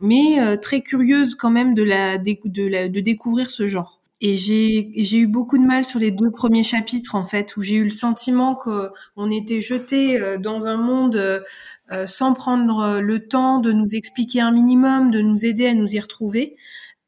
mais 0.00 0.58
très 0.60 0.80
curieuse 0.82 1.36
quand 1.36 1.50
même 1.50 1.74
de 1.74 1.84
la 1.84 2.18
de 2.18 2.66
la 2.66 2.88
de 2.88 3.00
découvrir 3.00 3.50
ce 3.50 3.68
genre. 3.68 4.00
Et 4.20 4.36
j'ai, 4.36 5.18
eu 5.18 5.26
beaucoup 5.26 5.58
de 5.58 5.64
mal 5.64 5.84
sur 5.84 5.98
les 5.98 6.10
deux 6.10 6.30
premiers 6.30 6.62
chapitres, 6.62 7.14
en 7.14 7.24
fait, 7.24 7.56
où 7.56 7.62
j'ai 7.62 7.76
eu 7.76 7.84
le 7.84 7.90
sentiment 7.90 8.54
qu'on 8.54 9.30
était 9.30 9.60
jeté 9.60 10.20
euh, 10.20 10.38
dans 10.38 10.66
un 10.66 10.76
monde 10.76 11.16
euh, 11.16 12.06
sans 12.06 12.32
prendre 12.32 13.00
le 13.00 13.28
temps 13.28 13.58
de 13.58 13.72
nous 13.72 13.94
expliquer 13.94 14.40
un 14.40 14.52
minimum, 14.52 15.10
de 15.10 15.20
nous 15.20 15.44
aider 15.44 15.66
à 15.66 15.74
nous 15.74 15.94
y 15.94 16.00
retrouver. 16.00 16.56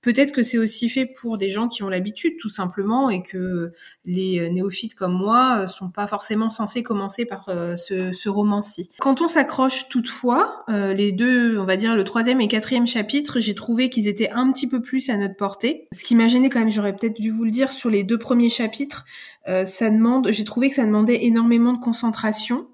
Peut-être 0.07 0.31
que 0.31 0.45
c'est 0.45 0.57
aussi 0.57 0.89
fait 0.89 1.05
pour 1.05 1.37
des 1.37 1.49
gens 1.49 1.67
qui 1.67 1.83
ont 1.83 1.89
l'habitude, 1.89 2.35
tout 2.39 2.49
simplement, 2.49 3.11
et 3.11 3.25
que 3.25 3.73
les 4.05 4.49
néophytes 4.51 4.95
comme 4.95 5.15
moi 5.15 5.67
sont 5.67 5.91
pas 5.91 6.07
forcément 6.07 6.49
censés 6.49 6.85
commencer 6.85 7.25
par 7.25 7.51
ce, 7.75 8.13
ce 8.13 8.29
roman-ci. 8.29 8.89
Quand 9.01 9.21
on 9.21 9.27
s'accroche 9.27 9.89
toutefois, 9.89 10.65
les 10.69 11.11
deux, 11.11 11.59
on 11.59 11.65
va 11.65 11.77
dire 11.77 11.97
le 11.97 12.05
troisième 12.05 12.41
et 12.41 12.47
quatrième 12.47 12.87
chapitre, 12.87 13.41
j'ai 13.41 13.57
trouvé 13.57 13.91
qu'ils 13.91 14.07
étaient 14.07 14.31
un 14.31 14.53
petit 14.53 14.69
peu 14.69 14.81
plus 14.81 15.11
à 15.11 15.17
notre 15.17 15.35
portée. 15.35 15.89
Ce 15.91 16.05
qui 16.05 16.15
m'a 16.15 16.29
gêné 16.29 16.51
quand 16.51 16.61
même, 16.61 16.71
j'aurais 16.71 16.95
peut-être 16.95 17.21
dû 17.21 17.33
vous 17.33 17.45
le 17.45 17.51
dire, 17.51 17.73
sur 17.73 17.91
les 17.91 18.05
deux 18.05 18.19
premiers 18.19 18.49
chapitres, 18.49 19.07
ça 19.45 19.91
demande, 19.91 20.29
j'ai 20.31 20.45
trouvé 20.45 20.69
que 20.69 20.77
ça 20.77 20.87
demandait 20.87 21.25
énormément 21.25 21.73
de 21.73 21.81
concentration. 21.81 22.69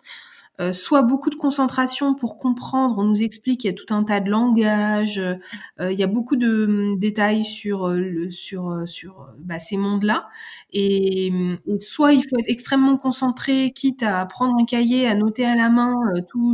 Euh, 0.60 0.72
soit 0.72 1.00
beaucoup 1.00 1.30
de 1.30 1.34
concentration 1.34 2.14
pour 2.14 2.38
comprendre. 2.38 2.98
On 2.98 3.04
nous 3.04 3.22
explique 3.22 3.60
qu'il 3.62 3.70
y 3.70 3.74
a 3.74 3.76
tout 3.76 3.92
un 3.92 4.04
tas 4.04 4.20
de 4.20 4.28
langages, 4.28 5.18
euh, 5.18 5.92
il 5.92 5.98
y 5.98 6.02
a 6.02 6.06
beaucoup 6.06 6.36
de 6.36 6.66
hum, 6.66 6.98
détails 6.98 7.44
sur 7.44 7.88
euh, 7.88 7.98
le, 7.98 8.30
sur 8.30 8.86
sur 8.86 9.28
bah, 9.38 9.58
ces 9.58 9.78
mondes-là. 9.78 10.28
Et, 10.72 11.32
soit 11.78 12.12
il 12.12 12.22
faut 12.22 12.38
être 12.38 12.48
extrêmement 12.48 12.98
concentré, 12.98 13.72
quitte 13.74 14.02
à 14.02 14.24
prendre 14.26 14.54
un 14.60 14.66
cahier, 14.66 15.06
à 15.08 15.14
noter 15.14 15.46
à 15.46 15.56
la 15.56 15.70
main 15.70 15.94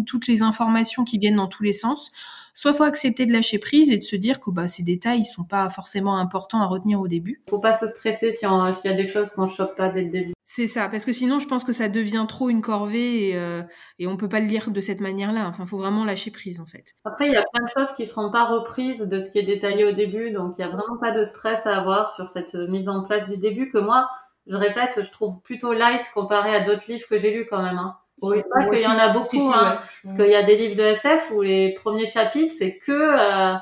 toutes 0.06 0.26
les 0.28 0.42
informations 0.42 1.04
qui 1.04 1.18
viennent 1.18 1.36
dans 1.36 1.48
tous 1.48 1.64
les 1.64 1.72
sens. 1.72 2.10
Soit 2.54 2.72
faut 2.72 2.84
accepter 2.84 3.26
de 3.26 3.32
lâcher 3.32 3.58
prise 3.58 3.92
et 3.92 3.98
de 3.98 4.02
se 4.02 4.16
dire 4.16 4.40
que 4.40 4.50
bah, 4.50 4.68
ces 4.68 4.82
détails 4.82 5.20
ils 5.20 5.24
sont 5.24 5.44
pas 5.44 5.68
forcément 5.70 6.18
importants 6.18 6.60
à 6.60 6.66
retenir 6.66 7.00
au 7.00 7.08
début. 7.08 7.42
Faut 7.50 7.58
pas 7.58 7.72
se 7.72 7.86
stresser 7.86 8.30
si 8.32 8.38
s'il 8.38 8.90
y 8.90 8.94
a 8.94 8.96
des 8.96 9.06
choses 9.06 9.32
qu'on 9.32 9.48
chope 9.48 9.76
pas 9.76 9.88
dès 9.88 10.02
le 10.02 10.10
début. 10.10 10.32
C'est 10.50 10.66
ça, 10.66 10.88
parce 10.88 11.04
que 11.04 11.12
sinon 11.12 11.38
je 11.38 11.46
pense 11.46 11.62
que 11.62 11.74
ça 11.74 11.90
devient 11.90 12.24
trop 12.26 12.48
une 12.48 12.62
corvée 12.62 13.28
et, 13.28 13.36
euh, 13.36 13.60
et 13.98 14.06
on 14.06 14.16
peut 14.16 14.30
pas 14.30 14.40
le 14.40 14.46
lire 14.46 14.70
de 14.70 14.80
cette 14.80 15.00
manière-là. 15.00 15.46
Enfin, 15.46 15.66
faut 15.66 15.76
vraiment 15.76 16.06
lâcher 16.06 16.30
prise 16.30 16.58
en 16.58 16.64
fait. 16.64 16.94
Après, 17.04 17.26
il 17.26 17.32
y 17.34 17.36
a 17.36 17.44
plein 17.52 17.64
de 17.66 17.70
choses 17.76 17.94
qui 17.94 18.06
seront 18.06 18.30
pas 18.30 18.46
reprises 18.46 19.00
de 19.00 19.18
ce 19.18 19.30
qui 19.30 19.40
est 19.40 19.42
détaillé 19.42 19.84
au 19.84 19.92
début, 19.92 20.30
donc 20.30 20.54
il 20.58 20.62
y 20.62 20.64
a 20.64 20.68
vraiment 20.68 20.96
pas 20.98 21.10
de 21.10 21.22
stress 21.22 21.66
à 21.66 21.76
avoir 21.76 22.14
sur 22.14 22.30
cette 22.30 22.54
mise 22.54 22.88
en 22.88 23.04
place 23.04 23.28
du 23.28 23.36
début 23.36 23.70
que 23.70 23.76
moi, 23.76 24.08
je 24.46 24.56
répète, 24.56 25.02
je 25.04 25.12
trouve 25.12 25.38
plutôt 25.42 25.74
light 25.74 26.10
comparé 26.14 26.56
à 26.56 26.60
d'autres 26.60 26.84
livres 26.88 27.06
que 27.06 27.18
j'ai 27.18 27.30
lus 27.30 27.46
quand 27.46 27.62
même. 27.62 27.76
Hein. 27.76 27.98
Oui, 28.22 28.42
pas 28.50 28.70
qu'il 28.70 28.82
y 28.82 28.86
en 28.86 28.98
a 28.98 29.10
beaucoup, 29.10 29.52
hein, 29.54 29.80
parce 30.02 30.16
qu'il 30.16 30.30
y 30.30 30.34
a 30.34 30.44
des 30.44 30.56
livres 30.56 30.76
de 30.76 30.82
SF 30.82 31.30
où 31.34 31.42
les 31.42 31.74
premiers 31.74 32.06
chapitres 32.06 32.54
c'est 32.58 32.78
que 32.78 32.92
euh, 32.92 33.54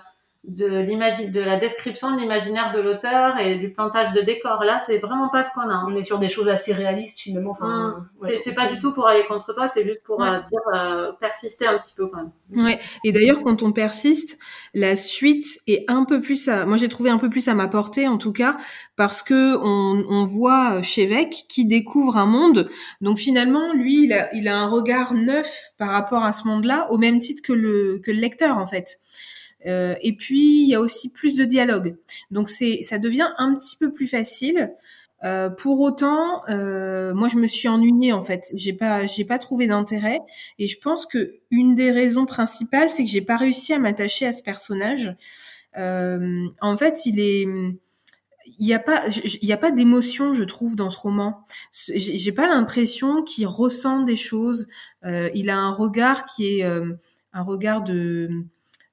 de 0.46 0.66
l'imagine, 0.66 1.32
de 1.32 1.40
la 1.40 1.58
description 1.58 2.14
de 2.14 2.20
l'imaginaire 2.20 2.72
de 2.72 2.80
l'auteur 2.80 3.38
et 3.38 3.56
du 3.56 3.70
plantage 3.70 4.12
de 4.12 4.20
décor. 4.20 4.62
Là, 4.62 4.78
c'est 4.78 4.98
vraiment 4.98 5.28
pas 5.28 5.42
ce 5.42 5.50
qu'on 5.52 5.62
a. 5.62 5.74
Hein. 5.74 5.86
On 5.88 5.96
est 5.96 6.04
sur 6.04 6.18
des 6.18 6.28
choses 6.28 6.48
assez 6.48 6.72
réalistes 6.72 7.18
finalement. 7.18 7.50
Enfin, 7.50 8.06
mmh. 8.20 8.28
c'est 8.38 8.54
pas 8.54 8.66
du 8.68 8.78
tout 8.78 8.92
pour 8.92 9.08
aller 9.08 9.24
contre 9.26 9.52
toi, 9.52 9.66
c'est 9.66 9.84
juste 9.84 10.02
pour 10.04 10.22
euh, 10.22 10.38
dire 10.40 10.60
euh, 10.74 11.12
persister 11.20 11.66
un 11.66 11.78
petit 11.78 11.94
peu 11.96 12.06
quand 12.06 12.18
même. 12.18 12.64
Ouais. 12.64 12.78
Et 13.04 13.10
d'ailleurs, 13.10 13.40
quand 13.40 13.64
on 13.64 13.72
persiste, 13.72 14.38
la 14.72 14.94
suite 14.94 15.58
est 15.66 15.84
un 15.88 16.04
peu 16.04 16.20
plus 16.20 16.48
à, 16.48 16.64
moi 16.64 16.76
j'ai 16.76 16.88
trouvé 16.88 17.10
un 17.10 17.18
peu 17.18 17.28
plus 17.28 17.48
à 17.48 17.54
ma 17.54 17.66
portée 17.66 18.06
en 18.06 18.18
tout 18.18 18.32
cas, 18.32 18.56
parce 18.94 19.22
que 19.22 19.56
on, 19.56 20.04
on 20.08 20.24
voit 20.24 20.80
Chevec 20.82 21.46
qui 21.48 21.66
découvre 21.66 22.18
un 22.18 22.26
monde. 22.26 22.68
Donc 23.00 23.18
finalement, 23.18 23.72
lui, 23.72 24.04
il 24.04 24.12
a, 24.12 24.32
il 24.32 24.46
a 24.46 24.56
un 24.56 24.68
regard 24.68 25.14
neuf 25.14 25.70
par 25.76 25.90
rapport 25.90 26.24
à 26.24 26.32
ce 26.32 26.46
monde-là, 26.46 26.86
au 26.90 26.98
même 26.98 27.18
titre 27.18 27.42
que 27.42 27.52
le 27.52 28.00
que 28.04 28.12
le 28.12 28.18
lecteur 28.18 28.58
en 28.58 28.66
fait. 28.66 29.00
Euh, 29.66 29.94
et 30.00 30.14
puis 30.14 30.62
il 30.62 30.68
y 30.68 30.74
a 30.74 30.80
aussi 30.80 31.10
plus 31.10 31.36
de 31.36 31.44
dialogue. 31.44 31.96
Donc 32.30 32.48
c'est 32.48 32.80
ça 32.82 32.98
devient 32.98 33.28
un 33.38 33.54
petit 33.54 33.76
peu 33.76 33.92
plus 33.92 34.06
facile. 34.06 34.72
Euh, 35.24 35.48
pour 35.48 35.80
autant, 35.80 36.42
euh, 36.48 37.14
moi 37.14 37.28
je 37.28 37.36
me 37.36 37.46
suis 37.46 37.68
ennuyée 37.68 38.12
en 38.12 38.20
fait. 38.20 38.44
J'ai 38.54 38.72
pas 38.72 39.06
j'ai 39.06 39.24
pas 39.24 39.38
trouvé 39.38 39.66
d'intérêt 39.66 40.20
et 40.58 40.66
je 40.66 40.78
pense 40.78 41.06
que 41.06 41.36
une 41.50 41.74
des 41.74 41.90
raisons 41.90 42.26
principales 42.26 42.90
c'est 42.90 43.04
que 43.04 43.10
j'ai 43.10 43.22
pas 43.22 43.36
réussi 43.36 43.72
à 43.72 43.78
m'attacher 43.78 44.26
à 44.26 44.32
ce 44.32 44.42
personnage. 44.42 45.14
En 45.78 46.76
fait, 46.76 47.04
il 47.04 47.20
est 47.20 47.46
il 48.58 48.66
n'y 48.66 48.72
a 48.72 48.78
pas 48.78 49.02
il 49.08 49.48
y 49.48 49.52
a 49.52 49.56
pas 49.56 49.70
d'émotion 49.70 50.32
je 50.32 50.44
trouve 50.44 50.76
dans 50.76 50.88
ce 50.88 50.98
roman 50.98 51.44
j'ai 51.72 52.32
pas 52.32 52.46
l'impression 52.46 53.22
qu'il 53.22 53.46
ressent 53.46 54.02
des 54.02 54.16
choses 54.16 54.68
il 55.04 55.50
a 55.50 55.58
un 55.58 55.72
regard 55.72 56.24
qui 56.24 56.60
est 56.60 56.62
un 56.62 57.42
regard 57.42 57.82
de 57.82 58.46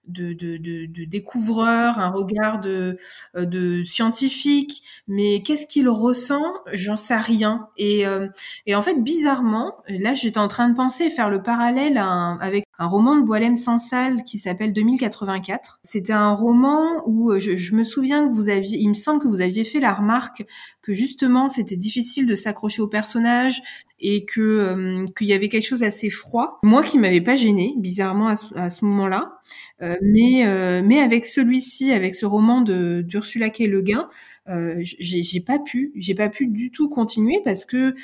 de, 0.08 0.34
de, 0.34 0.58
de, 0.58 0.86
de 0.86 1.06
découvreur, 1.06 2.00
un 2.00 2.10
regard 2.10 2.60
de, 2.60 2.98
euh, 3.36 3.46
de 3.46 3.84
scientifique, 3.84 4.84
mais 5.08 5.42
qu'est-ce 5.44 5.66
qu'il 5.68 5.90
ressent? 5.90 6.44
J'en 6.74 6.98
sais 6.98 7.18
rien. 7.18 7.68
Et, 7.78 8.06
euh, 8.08 8.28
et 8.66 8.76
en 8.76 8.82
fait, 8.82 9.02
bizarrement, 9.04 9.76
là, 9.88 10.13
j'étais 10.13 10.38
en 10.39 10.48
train 10.48 10.70
de 10.70 10.76
penser 10.76 11.10
faire 11.10 11.30
le 11.30 11.42
parallèle 11.42 11.98
avec 11.98 12.62
un 12.84 12.88
roman 12.88 13.15
de 13.15 13.22
Boilem 13.22 13.56
Sansal 13.56 14.24
qui 14.26 14.38
s'appelle 14.38 14.74
2084. 14.74 15.80
C'était 15.84 16.12
un 16.12 16.34
roman 16.34 17.02
où 17.08 17.32
euh, 17.32 17.39
je, 17.39 17.76
me 17.76 17.84
souviens 17.86 18.28
que 18.28 18.34
vous 18.34 18.50
aviez, 18.50 18.78
il 18.78 18.89
me 18.89 18.93
semble 18.93 19.22
que 19.22 19.28
vous 19.30 19.39
aviez 19.39 19.63
fait 19.63 19.80
la 19.80 19.93
remarque 19.93 20.43
que 20.82 20.91
justement 20.91 21.48
c'était 21.48 21.78
difficile 21.78 22.26
de 22.26 22.36
s'accrocher 22.36 22.82
au 22.82 22.89
personnage 22.89 23.62
et 24.02 24.26
que 24.26 24.41
euh, 24.41 25.06
qu'il 25.17 25.28
y 25.28 25.34
avait 25.34 25.48
quelque 25.48 25.65
chose 25.65 25.82
assez 25.82 26.10
froid. 26.10 26.60
Moi 26.62 26.84
qui 26.84 27.00
m'avait 27.00 27.22
pas 27.22 27.38
gêné, 27.38 27.74
bizarrement 27.78 28.28
à 28.28 28.36
ce, 28.36 28.84
moment-là, 28.84 29.39
euh, 29.82 29.96
mais 30.02 30.43
mais 30.84 31.00
avec 31.00 31.26
celui-ci, 31.26 31.93
avec 31.93 32.15
ce 32.15 32.26
roman 32.26 32.60
d'Ursula 32.60 33.50
K. 33.50 33.60
Le 33.60 33.82
Guin, 33.82 34.10
euh, 34.49 34.75
j'ai 34.79 35.39
pas 35.39 35.60
pu, 35.60 35.91
j'ai 35.95 36.15
pas 36.15 36.29
pu 36.29 36.47
du 36.47 36.71
tout 36.71 36.89
continuer 36.89 37.39
parce 37.43 37.65
que 37.65 37.95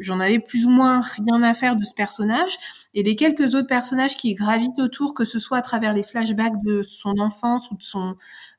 j'en 0.00 0.20
avais 0.20 0.38
plus 0.40 0.66
ou 0.66 0.70
moins 0.70 1.00
rien 1.00 1.42
à 1.42 1.54
faire 1.54 1.76
de 1.76 1.84
ce 1.84 1.94
personnage. 1.94 2.56
Et 2.94 3.02
les 3.02 3.16
quelques 3.16 3.54
autres 3.54 3.66
personnages 3.66 4.16
qui 4.16 4.34
gravitent 4.34 4.78
autour, 4.78 5.14
que 5.14 5.24
ce 5.24 5.38
soit 5.38 5.58
à 5.58 5.62
travers 5.62 5.94
les 5.94 6.02
flashbacks 6.02 6.62
de 6.64 6.82
son 6.82 7.18
enfance 7.18 7.70
ou 7.70 7.76
de 7.76 7.82
son 7.82 8.16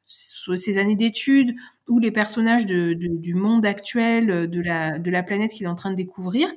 ses 0.10 0.78
années 0.80 0.96
d'études 0.96 1.56
ou 1.88 2.00
les 2.00 2.12
personnages 2.12 2.66
de, 2.66 2.94
du 2.94 3.36
monde 3.36 3.66
actuel 3.66 4.50
de 4.50 4.62
la, 4.62 4.98
de 4.98 5.12
la 5.12 5.24
planète 5.24 5.52
qu'il 5.52 5.66
est 5.66 5.70
en 5.70 5.76
train 5.76 5.92
de 5.92 5.96
découvrir, 5.96 6.50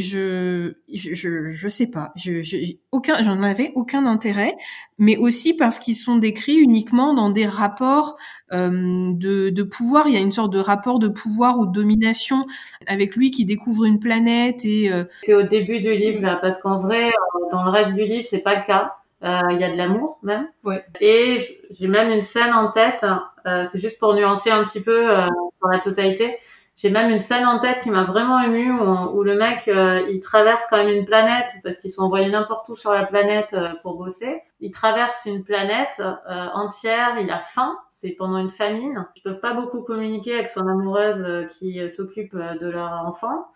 je, 0.00 0.74
je, 0.92 1.48
je 1.48 1.68
sais 1.68 1.90
pas, 1.90 2.12
je, 2.16 2.42
je 2.42 2.56
aucun, 2.92 3.22
j'en 3.22 3.42
avais 3.42 3.72
aucun 3.74 4.06
intérêt, 4.06 4.56
mais 4.98 5.16
aussi 5.16 5.54
parce 5.54 5.78
qu'ils 5.78 5.96
sont 5.96 6.16
décrits 6.16 6.56
uniquement 6.56 7.14
dans 7.14 7.30
des 7.30 7.46
rapports 7.46 8.16
euh, 8.52 9.12
de, 9.12 9.50
de 9.50 9.62
pouvoir. 9.62 10.06
Il 10.08 10.14
y 10.14 10.16
a 10.16 10.20
une 10.20 10.32
sorte 10.32 10.52
de 10.52 10.58
rapport 10.58 10.98
de 10.98 11.08
pouvoir 11.08 11.58
ou 11.58 11.66
de 11.66 11.72
domination 11.72 12.46
avec 12.86 13.16
lui 13.16 13.30
qui 13.30 13.44
découvre 13.44 13.84
une 13.84 13.98
planète 13.98 14.64
et. 14.64 14.92
Euh... 14.92 15.04
C'est 15.24 15.34
au 15.34 15.42
début 15.42 15.80
du 15.80 15.94
livre 15.94 16.22
là, 16.22 16.38
parce 16.40 16.60
qu'en 16.60 16.78
vrai, 16.78 17.10
dans 17.52 17.64
le 17.64 17.70
reste 17.70 17.94
du 17.94 18.04
livre, 18.04 18.24
c'est 18.24 18.42
pas 18.42 18.56
le 18.56 18.66
cas. 18.66 18.94
Euh, 19.24 19.40
il 19.52 19.58
y 19.58 19.64
a 19.64 19.70
de 19.70 19.76
l'amour 19.76 20.18
même. 20.22 20.48
Ouais. 20.64 20.84
Et 21.00 21.60
j'ai 21.70 21.86
même 21.86 22.10
une 22.10 22.22
scène 22.22 22.52
en 22.52 22.70
tête. 22.70 23.06
Euh, 23.46 23.64
c'est 23.64 23.78
juste 23.78 23.98
pour 23.98 24.14
nuancer 24.14 24.50
un 24.50 24.64
petit 24.64 24.82
peu 24.82 25.10
euh, 25.10 25.26
pour 25.60 25.70
la 25.70 25.78
totalité. 25.78 26.36
J'ai 26.76 26.90
même 26.90 27.10
une 27.10 27.20
scène 27.20 27.46
en 27.46 27.60
tête 27.60 27.82
qui 27.82 27.90
m'a 27.90 28.02
vraiment 28.02 28.40
émue 28.40 28.72
où, 28.72 29.22
le 29.22 29.36
mec 29.36 29.68
euh, 29.68 30.04
il 30.10 30.20
traverse 30.20 30.66
quand 30.68 30.76
même 30.76 30.88
une 30.88 31.04
planète 31.04 31.50
parce 31.62 31.78
qu'ils 31.78 31.90
sont 31.90 32.02
envoyés 32.02 32.28
n'importe 32.28 32.68
où 32.68 32.74
sur 32.74 32.92
la 32.92 33.06
planète 33.06 33.54
euh, 33.54 33.68
pour 33.82 33.96
bosser. 33.96 34.42
Il 34.58 34.72
traverse 34.72 35.22
une 35.26 35.44
planète 35.44 36.00
euh, 36.00 36.46
entière, 36.52 37.16
il 37.20 37.30
a 37.30 37.38
faim, 37.38 37.78
c'est 37.90 38.10
pendant 38.10 38.38
une 38.38 38.50
famine. 38.50 39.06
Ils 39.14 39.22
peuvent 39.22 39.40
pas 39.40 39.54
beaucoup 39.54 39.82
communiquer 39.82 40.34
avec 40.34 40.50
son 40.50 40.66
amoureuse 40.66 41.46
qui 41.58 41.88
s'occupe 41.88 42.34
de 42.34 42.68
leur 42.68 42.90
enfant 43.06 43.46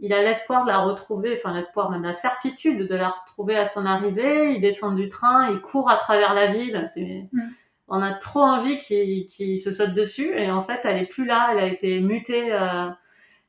il 0.00 0.12
a 0.12 0.22
l'espoir 0.22 0.64
de 0.64 0.70
la 0.70 0.80
retrouver, 0.80 1.34
enfin 1.36 1.54
l'espoir, 1.54 1.90
même 1.90 2.02
la 2.02 2.12
certitude 2.12 2.86
de 2.86 2.94
la 2.94 3.10
retrouver 3.10 3.56
à 3.56 3.64
son 3.64 3.86
arrivée. 3.86 4.52
Il 4.54 4.60
descend 4.60 4.96
du 4.96 5.08
train, 5.08 5.48
il 5.50 5.60
court 5.60 5.88
à 5.88 5.96
travers 5.96 6.34
la 6.34 6.48
ville. 6.48 6.82
C'est, 6.92 7.28
mm. 7.32 7.42
On 7.88 8.00
a 8.00 8.14
trop 8.14 8.40
envie 8.40 8.78
qu'il 8.78 9.60
se 9.60 9.70
saute 9.70 9.94
dessus 9.94 10.32
et 10.36 10.50
en 10.50 10.62
fait, 10.62 10.80
elle 10.84 10.98
est 10.98 11.06
plus 11.06 11.26
là. 11.26 11.50
Elle 11.52 11.58
a 11.58 11.66
été 11.66 12.00
mutée 12.00 12.52
euh, 12.52 12.88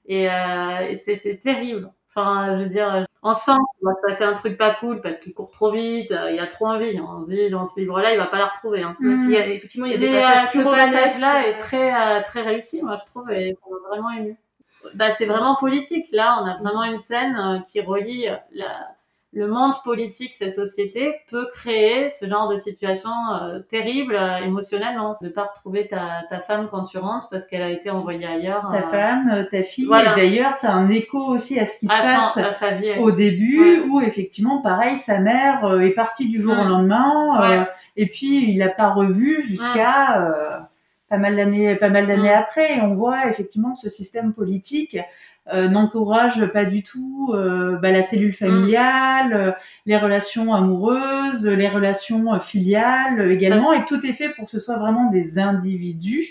et, 0.06 0.30
euh, 0.30 0.94
c'est 0.96 1.40
terrible. 1.42 1.92
Enfin, 2.10 2.58
je 2.58 2.64
veux 2.64 2.70
dire, 2.70 3.06
ensemble, 3.22 3.66
on 3.82 3.90
va 3.90 3.96
se 3.96 4.02
passer 4.02 4.24
un 4.24 4.34
truc 4.34 4.58
pas 4.58 4.74
cool 4.76 5.02
parce 5.02 5.20
qu'il 5.20 5.34
court 5.34 5.52
trop 5.52 5.72
vite. 5.72 6.12
Euh, 6.12 6.32
il 6.32 6.40
a 6.40 6.48
trop 6.48 6.68
envie. 6.68 7.00
On 7.00 7.22
se 7.22 7.28
dit 7.28 7.50
dans 7.50 7.66
ce 7.66 7.80
livre-là, 7.80 8.14
il 8.14 8.18
va 8.18 8.28
pas 8.28 8.38
la 8.38 8.48
retrouver. 8.48 8.84
Hein. 8.84 8.96
Mm. 9.00 9.26
Il 9.26 9.32
y 9.32 9.38
a, 9.38 9.48
effectivement, 9.48 9.86
il 9.86 9.94
y 9.94 9.96
a 9.96 9.98
des 9.98 10.08
passages 10.08 10.52
plus 10.52 10.64
passage 10.64 11.20
là 11.20 11.48
est 11.48 11.58
très 11.58 12.24
très 12.24 12.42
réussi, 12.42 12.82
moi 12.82 12.98
je 12.98 13.06
trouve, 13.06 13.32
et 13.32 13.58
on 13.66 13.72
m'a 13.72 13.90
vraiment 13.90 14.12
ému 14.12 14.38
bah, 14.94 15.12
c'est 15.12 15.26
vraiment 15.26 15.56
politique. 15.56 16.08
Là, 16.12 16.40
on 16.42 16.46
a 16.46 16.58
vraiment 16.58 16.84
une 16.84 16.98
scène 16.98 17.36
euh, 17.36 17.60
qui 17.62 17.82
relie 17.82 18.28
la, 18.52 18.95
le 19.36 19.48
monde 19.48 19.74
politique, 19.84 20.34
cette 20.34 20.56
société, 20.56 21.14
peut 21.30 21.48
créer 21.54 22.10
ce 22.10 22.26
genre 22.26 22.50
de 22.50 22.56
situation 22.56 23.12
euh, 23.34 23.60
terrible 23.60 24.16
euh, 24.16 24.38
émotionnellement. 24.38 25.14
De 25.22 25.28
pas 25.28 25.44
retrouver 25.44 25.88
ta, 25.88 26.24
ta 26.30 26.40
femme 26.40 26.70
quand 26.72 26.86
tu 26.86 26.98
rentres 26.98 27.28
parce 27.30 27.46
qu'elle 27.46 27.62
a 27.62 27.70
été 27.70 27.90
envoyée 27.90 28.26
ailleurs. 28.26 28.70
Ta 28.72 28.84
femme, 28.84 29.48
ta 29.52 29.64
fille. 29.64 29.86
Et 29.86 30.16
d'ailleurs, 30.16 30.54
ça 30.54 30.72
a 30.72 30.76
un 30.76 30.88
écho 30.88 31.20
aussi 31.20 31.60
à 31.60 31.66
ce 31.66 31.78
qui 31.78 31.88
se 31.88 31.92
passe 31.92 32.38
à 32.38 32.52
sa 32.54 32.72
vie, 32.72 32.98
au 32.98 33.12
début, 33.12 33.82
où 33.90 34.00
effectivement, 34.00 34.62
pareil, 34.62 34.98
sa 35.00 35.20
mère 35.20 35.82
est 35.82 35.92
partie 35.92 36.30
du 36.30 36.42
jour 36.42 36.54
au 36.54 36.64
lendemain. 36.64 37.68
et 37.98 38.06
puis, 38.06 38.52
il 38.52 38.58
l'a 38.58 38.70
pas 38.70 38.92
revue 38.94 39.42
jusqu'à 39.42 40.34
pas 41.10 41.18
mal 41.18 41.36
d'années, 41.36 41.76
pas 41.76 41.90
mal 41.90 42.08
d'années 42.08 42.30
Mm. 42.30 42.40
après, 42.40 42.78
et 42.78 42.82
on 42.82 42.96
voit 42.96 43.28
effectivement 43.30 43.74
que 43.76 43.82
ce 43.82 43.90
système 43.90 44.34
politique 44.34 44.98
euh, 45.54 45.68
n'encourage 45.70 46.44
pas 46.48 46.66
du 46.66 46.82
tout 46.82 47.32
euh, 47.36 47.78
bah, 47.78 47.92
la 47.92 48.02
cellule 48.04 48.34
familiale, 48.34 49.34
euh, 49.34 49.52
les 49.86 49.98
relations 49.98 50.54
amoureuses, 50.54 51.46
les 51.46 51.70
relations 51.70 52.40
filiales 52.40 53.32
également, 53.32 53.72
et 53.72 53.86
tout 53.86 54.04
est 54.06 54.14
fait 54.14 54.30
pour 54.30 54.46
que 54.46 54.52
ce 54.52 54.60
soit 54.60 54.78
vraiment 54.78 55.12
des 55.12 55.38
individus. 55.38 56.28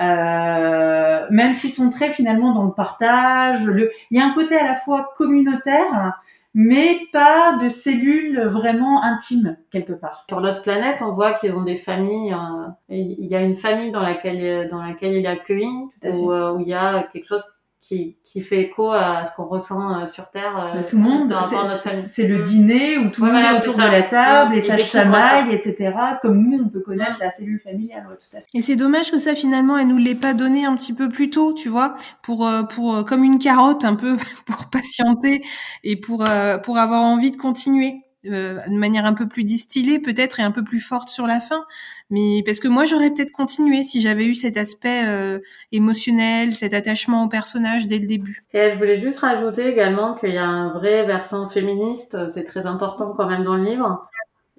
Euh, 0.00 1.26
même 1.30 1.54
s'ils 1.54 1.70
sont 1.70 1.90
très 1.90 2.10
finalement 2.10 2.54
dans 2.54 2.64
le 2.64 2.72
partage, 2.72 3.64
le... 3.64 3.92
il 4.10 4.18
y 4.18 4.20
a 4.20 4.24
un 4.24 4.32
côté 4.32 4.56
à 4.56 4.64
la 4.64 4.76
fois 4.76 5.12
communautaire, 5.18 6.18
mais 6.54 7.00
pas 7.12 7.56
de 7.56 7.68
cellules 7.68 8.40
vraiment 8.42 9.02
intimes 9.02 9.56
quelque 9.70 9.92
part. 9.92 10.26
Sur 10.28 10.40
l'autre 10.40 10.62
planète, 10.62 11.00
on 11.02 11.12
voit 11.12 11.34
qu'ils 11.34 11.54
ont 11.54 11.62
des 11.62 11.76
familles. 11.76 12.34
euh, 12.34 12.68
il 12.88 13.26
y 13.26 13.34
a 13.34 13.40
une 13.40 13.54
famille 13.56 13.90
dans 13.90 14.02
laquelle 14.02 14.68
dans 14.68 14.82
laquelle 14.82 15.14
il 15.14 15.24
est 15.24 15.28
accueilli, 15.28 15.66
où, 16.04 16.32
euh, 16.32 16.52
où 16.52 16.60
il 16.60 16.68
y 16.68 16.74
a 16.74 17.04
quelque 17.12 17.26
chose 17.26 17.44
qui, 17.82 18.16
qui 18.24 18.40
fait 18.40 18.60
écho 18.60 18.92
à 18.92 19.24
ce 19.24 19.34
qu'on 19.34 19.46
ressent 19.46 20.02
euh, 20.02 20.06
sur 20.06 20.30
Terre. 20.30 20.56
euh, 20.56 20.76
Bah, 20.78 20.82
tout 20.88 20.94
le 20.96 21.02
monde, 21.02 21.34
c'est- 21.50 21.78
famille. 21.90 22.04
c'est 22.08 22.28
le 22.28 22.38
Mm. 22.38 22.44
dîner 22.44 22.96
où 22.98 23.08
tout 23.10 23.22
le 23.24 23.26
Ouais, 23.28 23.32
monde 23.34 23.42
voilà, 23.42 23.58
est 23.58 23.60
autour 23.60 23.74
ça. 23.74 23.86
de 23.88 23.92
la 23.92 24.02
table 24.02 24.50
Mm. 24.50 24.54
et 24.54 24.58
Ils 24.60 24.64
ça 24.66 24.78
chamaille, 24.78 25.52
etc. 25.52 25.92
Comme 26.22 26.38
nous, 26.48 26.62
on 26.64 26.68
peut 26.68 26.78
connaître 26.80 27.16
Mm. 27.18 27.22
la 27.24 27.30
cellule 27.32 27.60
familiale, 27.60 28.06
ouais, 28.08 28.14
tout 28.16 28.36
à 28.36 28.40
fait. 28.40 28.46
Et 28.54 28.62
c'est 28.62 28.76
dommage 28.76 29.10
que 29.10 29.18
ça 29.18 29.34
finalement 29.34 29.76
elle 29.76 29.88
nous 29.88 29.98
l'ait 29.98 30.14
pas 30.14 30.32
donné 30.32 30.64
un 30.64 30.76
petit 30.76 30.94
peu 30.94 31.08
plus 31.08 31.28
tôt, 31.28 31.52
tu 31.54 31.68
vois, 31.68 31.96
pour 32.22 32.46
euh, 32.46 32.62
pour 32.62 33.04
comme 33.04 33.24
une 33.24 33.40
carotte 33.40 33.84
un 33.84 33.96
peu 33.96 34.16
pour 34.46 34.70
patienter 34.70 35.42
et 35.82 35.96
pour 35.96 36.24
euh, 36.28 36.58
pour 36.58 36.78
avoir 36.78 37.00
envie 37.02 37.32
de 37.32 37.36
continuer 37.36 37.96
euh, 38.26 38.60
de 38.68 38.76
manière 38.76 39.04
un 39.04 39.14
peu 39.14 39.26
plus 39.26 39.42
distillée 39.42 39.98
peut-être 39.98 40.38
et 40.38 40.42
un 40.42 40.52
peu 40.52 40.62
plus 40.62 40.78
forte 40.78 41.08
sur 41.08 41.26
la 41.26 41.40
fin. 41.40 41.64
Mais 42.10 42.42
parce 42.44 42.60
que 42.60 42.68
moi 42.68 42.84
j'aurais 42.84 43.10
peut-être 43.10 43.32
continué 43.32 43.82
si 43.82 44.00
j'avais 44.00 44.24
eu 44.26 44.34
cet 44.34 44.56
aspect 44.56 45.02
euh, 45.06 45.40
émotionnel, 45.72 46.54
cet 46.54 46.72
attachement 46.72 47.24
au 47.24 47.28
personnage 47.28 47.86
dès 47.88 47.98
le 47.98 48.06
début. 48.06 48.44
Et 48.54 48.70
je 48.72 48.76
voulais 48.76 48.98
juste 48.98 49.18
rajouter 49.18 49.66
également 49.66 50.14
qu'il 50.14 50.34
y 50.34 50.38
a 50.38 50.46
un 50.46 50.72
vrai 50.72 51.04
versant 51.04 51.48
féministe, 51.48 52.16
c'est 52.28 52.44
très 52.44 52.66
important 52.66 53.14
quand 53.16 53.26
même 53.26 53.44
dans 53.44 53.56
le 53.56 53.64
livre. 53.64 54.08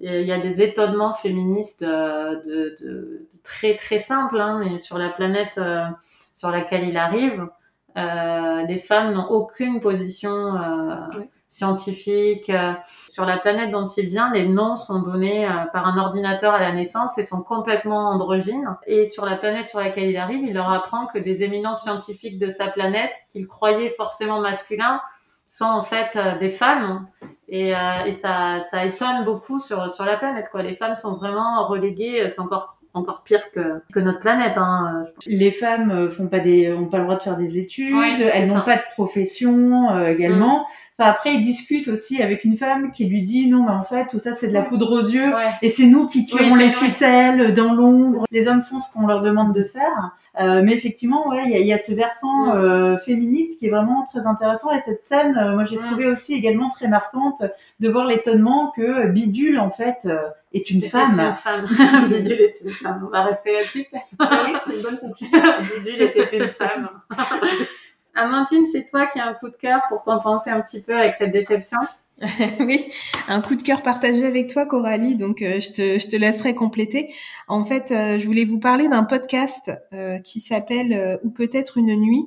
Il 0.00 0.26
y 0.26 0.32
a 0.32 0.38
des 0.38 0.60
étonnements 0.60 1.14
féministes 1.14 1.84
euh, 1.84 2.36
de, 2.42 2.76
de, 2.82 3.28
très 3.42 3.76
très 3.76 4.00
simples, 4.00 4.40
hein, 4.40 4.60
mais 4.62 4.76
sur 4.78 4.98
la 4.98 5.08
planète 5.08 5.58
sur 6.34 6.50
laquelle 6.50 6.86
il 6.86 6.96
arrive, 6.96 7.48
euh, 7.96 8.62
les 8.66 8.78
femmes 8.78 9.12
n'ont 9.12 9.28
aucune 9.28 9.80
position 9.80 10.30
euh, 10.32 10.96
Oui. 11.18 11.30
scientifique. 11.48 12.50
euh, 12.50 12.72
sur 13.08 13.24
la 13.24 13.38
planète 13.38 13.70
dont 13.70 13.86
il 13.86 14.08
vient, 14.08 14.32
les 14.32 14.46
noms 14.48 14.76
sont 14.76 15.00
donnés 15.02 15.46
euh, 15.46 15.50
par 15.72 15.86
un 15.86 15.96
ordinateur 15.98 16.54
à 16.54 16.58
la 16.58 16.72
naissance 16.72 17.16
et 17.18 17.22
sont 17.22 17.42
complètement 17.42 18.08
androgynes. 18.10 18.68
Et 18.86 19.06
sur 19.08 19.24
la 19.24 19.36
planète 19.36 19.66
sur 19.66 19.78
laquelle 19.80 20.10
il 20.10 20.16
arrive, 20.16 20.42
il 20.44 20.54
leur 20.54 20.70
apprend 20.70 21.06
que 21.06 21.18
des 21.18 21.44
éminents 21.44 21.76
scientifiques 21.76 22.38
de 22.38 22.48
sa 22.48 22.66
planète, 22.66 23.14
qu'il 23.30 23.46
croyait 23.46 23.88
forcément 23.88 24.40
masculins, 24.40 25.00
sont 25.46 25.66
en 25.66 25.82
fait 25.82 26.18
des 26.40 26.48
femmes. 26.48 27.06
Et, 27.48 27.74
et 28.06 28.12
ça, 28.12 28.62
ça 28.70 28.84
étonne 28.84 29.24
beaucoup 29.24 29.58
sur, 29.60 29.88
sur 29.90 30.04
la 30.04 30.16
planète. 30.16 30.48
Quoi. 30.50 30.62
Les 30.62 30.72
femmes 30.72 30.96
sont 30.96 31.14
vraiment 31.14 31.66
reléguées, 31.68 32.28
c'est 32.30 32.40
encore, 32.40 32.73
encore 32.94 33.24
pire 33.24 33.50
que, 33.50 33.82
que 33.92 33.98
notre 34.00 34.20
planète. 34.20 34.54
Hein. 34.56 35.06
Les 35.26 35.50
femmes 35.50 35.90
euh, 35.90 36.10
font 36.10 36.28
pas 36.28 36.38
des, 36.38 36.72
ont 36.72 36.86
pas 36.86 36.98
le 36.98 37.04
droit 37.04 37.16
de 37.16 37.22
faire 37.22 37.36
des 37.36 37.58
études, 37.58 37.94
elles 38.32 38.48
n'ont 38.48 38.60
pas 38.60 38.76
de 38.76 38.82
profession 38.92 39.90
euh, 39.90 40.08
également. 40.08 40.60
Mm. 40.60 40.93
Enfin, 40.96 41.10
après, 41.10 41.34
il 41.34 41.42
discute 41.42 41.88
aussi 41.88 42.22
avec 42.22 42.44
une 42.44 42.56
femme 42.56 42.92
qui 42.92 43.06
lui 43.06 43.22
dit 43.22 43.48
non, 43.48 43.64
mais 43.64 43.72
en 43.72 43.82
fait, 43.82 44.06
tout 44.06 44.20
ça 44.20 44.32
c'est 44.32 44.46
de 44.46 44.52
la 44.52 44.62
poudre 44.62 44.92
aux 44.92 45.02
yeux. 45.04 45.34
Ouais. 45.34 45.50
Et 45.60 45.68
c'est 45.68 45.86
nous 45.86 46.06
qui 46.06 46.24
tirons 46.24 46.52
Oui, 46.52 46.58
les 46.58 46.68
vrai. 46.68 46.86
ficelles 46.86 47.52
dans 47.54 47.72
l'ombre. 47.74 48.24
Les 48.30 48.46
hommes 48.46 48.62
font 48.62 48.78
ce 48.78 48.92
qu'on 48.92 49.06
leur 49.08 49.20
demande 49.20 49.52
de 49.52 49.64
faire. 49.64 50.12
Euh, 50.40 50.62
mais 50.62 50.72
effectivement, 50.72 51.28
ouais, 51.28 51.42
il 51.46 51.50
y 51.50 51.54
a, 51.56 51.58
il 51.58 51.66
y 51.66 51.72
a 51.72 51.78
ce 51.78 51.92
versant 51.92 52.54
euh, 52.54 52.96
féministe 52.98 53.58
qui 53.58 53.66
est 53.66 53.70
vraiment 53.70 54.06
très 54.12 54.24
intéressant. 54.26 54.70
Et 54.70 54.80
cette 54.84 55.02
scène, 55.02 55.36
euh, 55.36 55.54
moi, 55.54 55.64
j'ai 55.64 55.78
trouvé 55.78 56.06
aussi 56.06 56.32
également 56.34 56.70
très 56.70 56.86
marquante 56.86 57.42
de 57.80 57.88
voir 57.88 58.06
l'étonnement 58.06 58.72
que 58.76 59.08
Bidule, 59.08 59.58
en 59.58 59.70
fait, 59.70 59.98
euh, 60.06 60.18
est 60.52 60.70
une 60.70 60.82
femme. 60.82 61.10
Une 61.18 61.32
femme. 61.32 61.66
Bidule 62.08 62.40
est 62.40 62.60
une 62.64 62.70
femme. 62.70 63.02
On 63.04 63.10
va 63.10 63.24
rester 63.24 63.52
là-dessus. 63.52 63.86
Oui, 63.92 64.52
c'est 64.64 64.76
une 64.76 64.82
bonne 64.82 64.98
conclusion. 64.98 65.38
Bidule 65.84 66.02
était 66.02 66.38
une 66.38 66.48
femme. 66.50 66.88
Amandine, 68.14 68.66
c'est 68.70 68.84
toi 68.84 69.06
qui 69.06 69.18
as 69.18 69.26
un 69.26 69.34
coup 69.34 69.48
de 69.48 69.56
cœur 69.56 69.80
pour 69.88 70.04
compenser 70.04 70.50
un 70.50 70.60
petit 70.60 70.80
peu 70.80 70.96
avec 70.96 71.16
cette 71.16 71.32
déception. 71.32 71.78
oui, 72.60 72.86
un 73.28 73.40
coup 73.40 73.56
de 73.56 73.62
cœur 73.62 73.82
partagé 73.82 74.24
avec 74.24 74.48
toi, 74.48 74.66
Coralie. 74.66 75.16
Donc, 75.16 75.42
euh, 75.42 75.58
je, 75.58 75.70
te, 75.70 75.98
je 75.98 76.06
te 76.06 76.16
laisserai 76.16 76.54
compléter. 76.54 77.12
En 77.48 77.64
fait, 77.64 77.90
euh, 77.90 78.18
je 78.18 78.26
voulais 78.26 78.44
vous 78.44 78.58
parler 78.58 78.88
d'un 78.88 79.04
podcast 79.04 79.72
euh, 79.92 80.18
qui 80.18 80.40
s'appelle 80.40 81.18
Ou 81.24 81.30
peut-être 81.30 81.78
une 81.78 81.96
nuit, 81.96 82.26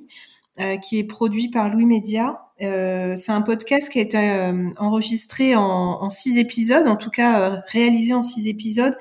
qui 0.81 0.97
est 0.97 1.03
produit 1.03 1.49
par 1.49 1.69
Louis 1.69 1.85
Média. 1.85 2.41
C'est 2.59 3.29
un 3.29 3.43
podcast 3.43 3.89
qui 3.91 3.99
a 3.99 4.01
été 4.01 4.51
enregistré 4.77 5.55
en, 5.55 6.09
six 6.09 6.39
épisodes, 6.39 6.87
en 6.87 6.95
tout 6.95 7.11
cas 7.11 7.61
réalisé 7.67 8.15
en 8.15 8.23
six 8.23 8.47
épisodes. 8.47 8.97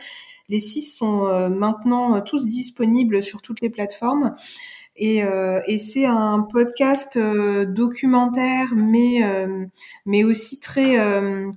Les 0.51 0.61
six 0.61 0.83
sont 0.83 1.49
maintenant 1.49 2.21
tous 2.21 2.45
disponibles 2.45 3.23
sur 3.23 3.41
toutes 3.41 3.63
les 3.63 3.71
plateformes. 3.71 4.37
Et, 4.99 5.23
euh, 5.23 5.61
et 5.67 5.79
c'est 5.79 6.07
un 6.07 6.41
podcast 6.51 7.17
euh, 7.17 7.67
documentaire, 7.67 8.69
mais 8.75 9.23
euh, 9.23 9.67
mais 10.07 10.25
aussi 10.25 10.59
très 10.59 10.97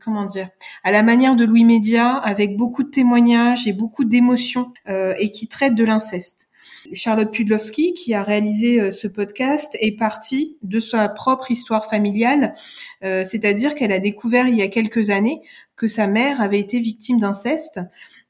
comment 0.04 0.25
dire 0.25 0.49
à 0.84 0.91
la 0.91 1.04
manière 1.04 1.36
de 1.36 1.45
Louis 1.45 1.65
Média, 1.65 2.15
avec 2.15 2.58
beaucoup 2.58 2.84
de 2.84 2.89
témoignages 2.89 3.67
et 3.67 3.73
beaucoup 3.73 4.04
d'émotions, 4.04 4.73
et 4.88 5.32
qui 5.32 5.47
traite 5.47 5.75
de 5.75 5.84
l'inceste. 5.84 6.49
Charlotte 6.93 7.32
Pudlowski, 7.32 7.93
qui 7.93 8.13
a 8.13 8.23
réalisé 8.23 8.91
ce 8.91 9.08
podcast, 9.08 9.78
est 9.80 9.97
partie 9.97 10.58
de 10.63 10.80
sa 10.80 11.08
propre 11.10 11.52
histoire 11.52 11.86
familiale, 11.86 12.56
euh, 13.04 13.23
c'est-à-dire 13.23 13.75
qu'elle 13.75 13.91
a 13.91 13.99
découvert 13.99 14.47
il 14.47 14.56
y 14.56 14.62
a 14.62 14.67
quelques 14.67 15.10
années 15.10 15.41
que 15.75 15.88
sa 15.88 16.08
mère 16.08 16.41
avait 16.41 16.60
été 16.60 16.80
victime 16.80 17.19
d'inceste, 17.19 17.80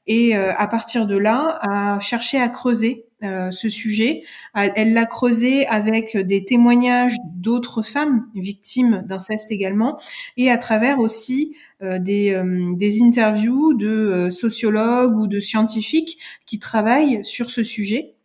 et 0.08 0.36
euh, 0.36 0.54
à 0.56 0.67
partir 0.67 1.06
de 1.06 1.17
là, 1.17 1.60
a 1.62 2.00
cherché 2.00 2.39
à 2.39 2.50
creuser 2.50 3.06
euh, 3.21 3.51
ce 3.51 3.67
sujet. 3.67 4.23
Elle 4.53 4.93
l'a 4.93 5.05
creusé 5.05 5.67
avec 5.67 6.15
des 6.15 6.45
témoignages 6.45 7.17
d'autres 7.36 7.82
femmes 7.82 8.27
victimes 8.34 9.03
d'inceste 9.05 9.51
également, 9.51 9.99
et 10.38 10.49
à 10.49 10.58
travers 10.58 10.99
aussi 10.99 11.53
euh, 11.82 11.99
des, 11.99 12.32
euh, 12.32 12.73
des 12.75 13.01
interviews 13.01 13.73
de 13.73 14.29
sociologues 14.32 15.17
ou 15.17 15.27
de 15.27 15.41
scientifiques 15.41 16.17
qui 16.45 16.60
travaillent 16.60 17.19
sur 17.23 17.49
ce 17.49 17.62
sujet. 17.62 18.15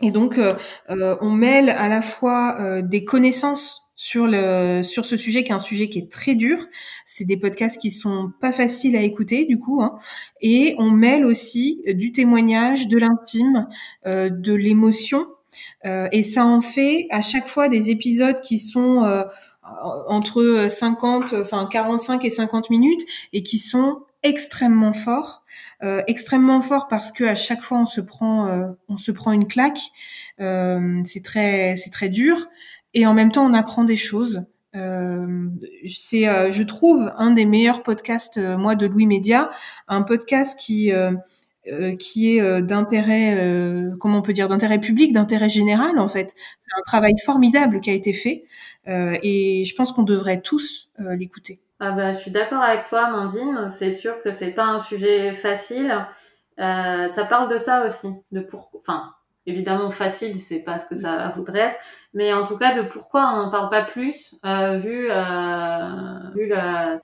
Et 0.00 0.12
donc, 0.12 0.40
on 0.88 1.30
mêle 1.30 1.68
à 1.68 1.88
la 1.88 2.00
fois 2.00 2.80
des 2.80 3.04
connaissances 3.04 3.79
sur 4.00 4.26
le 4.26 4.82
sur 4.82 5.04
ce 5.04 5.18
sujet 5.18 5.44
qui 5.44 5.50
est 5.50 5.54
un 5.54 5.58
sujet 5.58 5.90
qui 5.90 5.98
est 5.98 6.10
très 6.10 6.34
dur. 6.34 6.56
C'est 7.04 7.26
des 7.26 7.36
podcasts 7.36 7.78
qui 7.78 7.90
sont 7.90 8.32
pas 8.40 8.50
faciles 8.50 8.96
à 8.96 9.02
écouter 9.02 9.44
du 9.44 9.58
coup, 9.58 9.82
hein. 9.82 9.98
et 10.40 10.74
on 10.78 10.90
mêle 10.90 11.26
aussi 11.26 11.82
du 11.86 12.10
témoignage, 12.10 12.88
de 12.88 12.96
l'intime, 12.96 13.68
euh, 14.06 14.30
de 14.30 14.54
l'émotion, 14.54 15.26
euh, 15.84 16.08
et 16.12 16.22
ça 16.22 16.46
en 16.46 16.62
fait 16.62 17.08
à 17.10 17.20
chaque 17.20 17.46
fois 17.46 17.68
des 17.68 17.90
épisodes 17.90 18.40
qui 18.40 18.58
sont 18.58 19.04
euh, 19.04 19.24
entre 20.08 20.66
50, 20.70 21.34
enfin 21.34 21.68
45 21.70 22.24
et 22.24 22.30
50 22.30 22.70
minutes, 22.70 23.02
et 23.34 23.42
qui 23.42 23.58
sont 23.58 23.98
extrêmement 24.22 24.94
forts. 24.94 25.42
Euh, 25.82 26.02
extrêmement 26.06 26.60
fort 26.60 26.88
parce 26.88 27.10
que 27.10 27.24
à 27.24 27.34
chaque 27.34 27.62
fois 27.62 27.78
on 27.78 27.86
se 27.86 28.02
prend 28.02 28.48
euh, 28.48 28.68
on 28.88 28.98
se 28.98 29.10
prend 29.12 29.32
une 29.32 29.48
claque 29.48 29.80
euh, 30.38 31.00
c'est 31.06 31.24
très 31.24 31.74
c'est 31.76 31.88
très 31.88 32.10
dur 32.10 32.36
et 32.94 33.06
en 33.06 33.14
même 33.14 33.32
temps 33.32 33.44
on 33.44 33.54
apprend 33.54 33.84
des 33.84 33.96
choses 33.96 34.44
euh, 34.76 35.48
c'est 35.86 36.52
je 36.52 36.62
trouve 36.62 37.12
un 37.16 37.32
des 37.32 37.44
meilleurs 37.44 37.82
podcasts 37.82 38.38
moi 38.38 38.76
de 38.76 38.86
Louis 38.86 39.06
Média 39.06 39.50
un 39.88 40.02
podcast 40.02 40.58
qui 40.58 40.92
qui 41.98 42.36
est 42.36 42.62
d'intérêt 42.62 43.92
comment 43.98 44.18
on 44.18 44.22
peut 44.22 44.32
dire 44.32 44.48
d'intérêt 44.48 44.78
public 44.78 45.12
d'intérêt 45.12 45.48
général 45.48 45.98
en 45.98 46.08
fait 46.08 46.34
c'est 46.60 46.78
un 46.78 46.82
travail 46.86 47.14
formidable 47.24 47.80
qui 47.80 47.90
a 47.90 47.94
été 47.94 48.12
fait 48.12 48.44
et 48.86 49.64
je 49.64 49.74
pense 49.74 49.92
qu'on 49.92 50.04
devrait 50.04 50.40
tous 50.40 50.90
l'écouter 50.98 51.60
ah 51.82 51.92
bah, 51.92 52.12
je 52.12 52.18
suis 52.18 52.30
d'accord 52.30 52.62
avec 52.62 52.84
toi, 52.84 53.06
Amandine. 53.06 53.68
C'est 53.70 53.92
sûr 53.92 54.20
que 54.20 54.32
c'est 54.32 54.50
pas 54.50 54.66
un 54.66 54.80
sujet 54.80 55.32
facile. 55.32 56.06
Euh, 56.58 57.08
ça 57.08 57.24
parle 57.24 57.50
de 57.50 57.56
ça 57.56 57.86
aussi, 57.86 58.08
de 58.32 58.40
pourquoi. 58.40 58.80
Enfin, 58.80 59.14
évidemment 59.46 59.90
facile, 59.90 60.36
c'est 60.36 60.60
pas 60.60 60.78
ce 60.78 60.86
que 60.86 60.94
ça 60.94 61.28
voudrait 61.34 61.60
être, 61.60 61.78
mais 62.12 62.32
en 62.32 62.44
tout 62.44 62.56
cas 62.56 62.74
de 62.74 62.86
pourquoi 62.86 63.30
on 63.32 63.36
n'en 63.36 63.50
parle 63.50 63.70
pas 63.70 63.82
plus, 63.82 64.36
euh, 64.44 64.76
vu 64.76 65.08
euh, 65.10 66.30
vu 66.34 66.52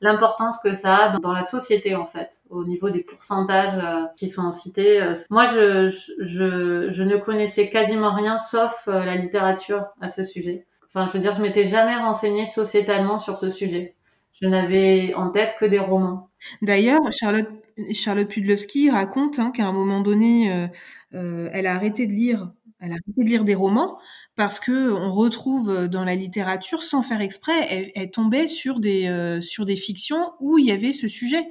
l'importance 0.01 0.59
que 0.62 0.75
ça 0.75 0.96
a 0.96 1.09
dans, 1.11 1.18
dans, 1.18 1.33
la 1.33 1.42
société 1.42 1.94
en 1.94 2.05
fait, 2.05 2.42
au 2.51 2.64
niveau 2.64 2.90
des 2.90 3.03
pourcentages 3.03 3.79
euh, 3.83 4.03
qui 4.16 4.29
sont 4.29 4.53
cités. 4.53 5.03
Moi, 5.31 5.46
je, 5.46 5.88
je 6.20 6.90
je 6.90 7.03
ne 7.03 7.16
connaissais 7.16 7.68
quasiment 7.68 8.14
rien 8.14 8.38
sauf 8.38 8.88
euh, 8.88 9.05
la 9.05 9.16
littérature 9.16 9.87
à 10.01 10.09
ce 10.09 10.25
sujet. 10.25 10.66
Enfin, 10.87 11.09
je 11.09 11.12
veux 11.14 11.20
dire, 11.20 11.35
je 11.35 11.42
m'étais 11.42 11.64
jamais 11.64 11.96
renseignée 11.96 12.46
sociétalement 12.46 13.18
sur 13.18 13.37
ce 13.37 13.51
sujet 13.51 13.94
je 14.40 14.46
n'avais 14.49 15.14
en 15.14 15.31
tête 15.31 15.57
que 15.59 15.64
des 15.64 15.79
romans. 15.79 16.31
D'ailleurs, 16.62 17.01
Charlotte, 17.11 17.49
Charlotte 17.92 18.29
Pudlowski 18.29 18.90
raconte 18.90 19.38
hein, 19.38 19.51
qu'à 19.51 19.66
un 19.66 19.72
moment 19.72 20.01
donné, 20.01 20.53
euh, 20.53 20.66
euh, 21.14 21.51
elle 21.53 21.66
a 21.66 21.75
arrêté 21.75 22.07
de 22.07 22.12
lire, 22.12 22.51
elle 22.81 22.92
a 22.92 22.94
arrêté 22.94 23.25
de 23.25 23.29
lire 23.29 23.44
des 23.44 23.55
romans 23.55 23.99
parce 24.35 24.61
que 24.61 24.92
on 24.92 25.11
retrouve 25.11 25.88
dans 25.88 26.05
la 26.05 26.14
littérature, 26.14 26.83
sans 26.83 27.03
faire 27.03 27.20
exprès, 27.20 27.66
elle, 27.70 27.90
elle 27.94 28.11
tombait 28.11 28.46
sur 28.46 28.81
des 28.81 29.09
euh, 29.09 29.40
sur 29.40 29.64
des 29.64 29.77
fictions 29.77 30.33
où 30.40 30.59
il 30.59 30.66
y 30.66 30.72
avait 30.72 30.92
ce 30.92 31.09
sujet. 31.09 31.49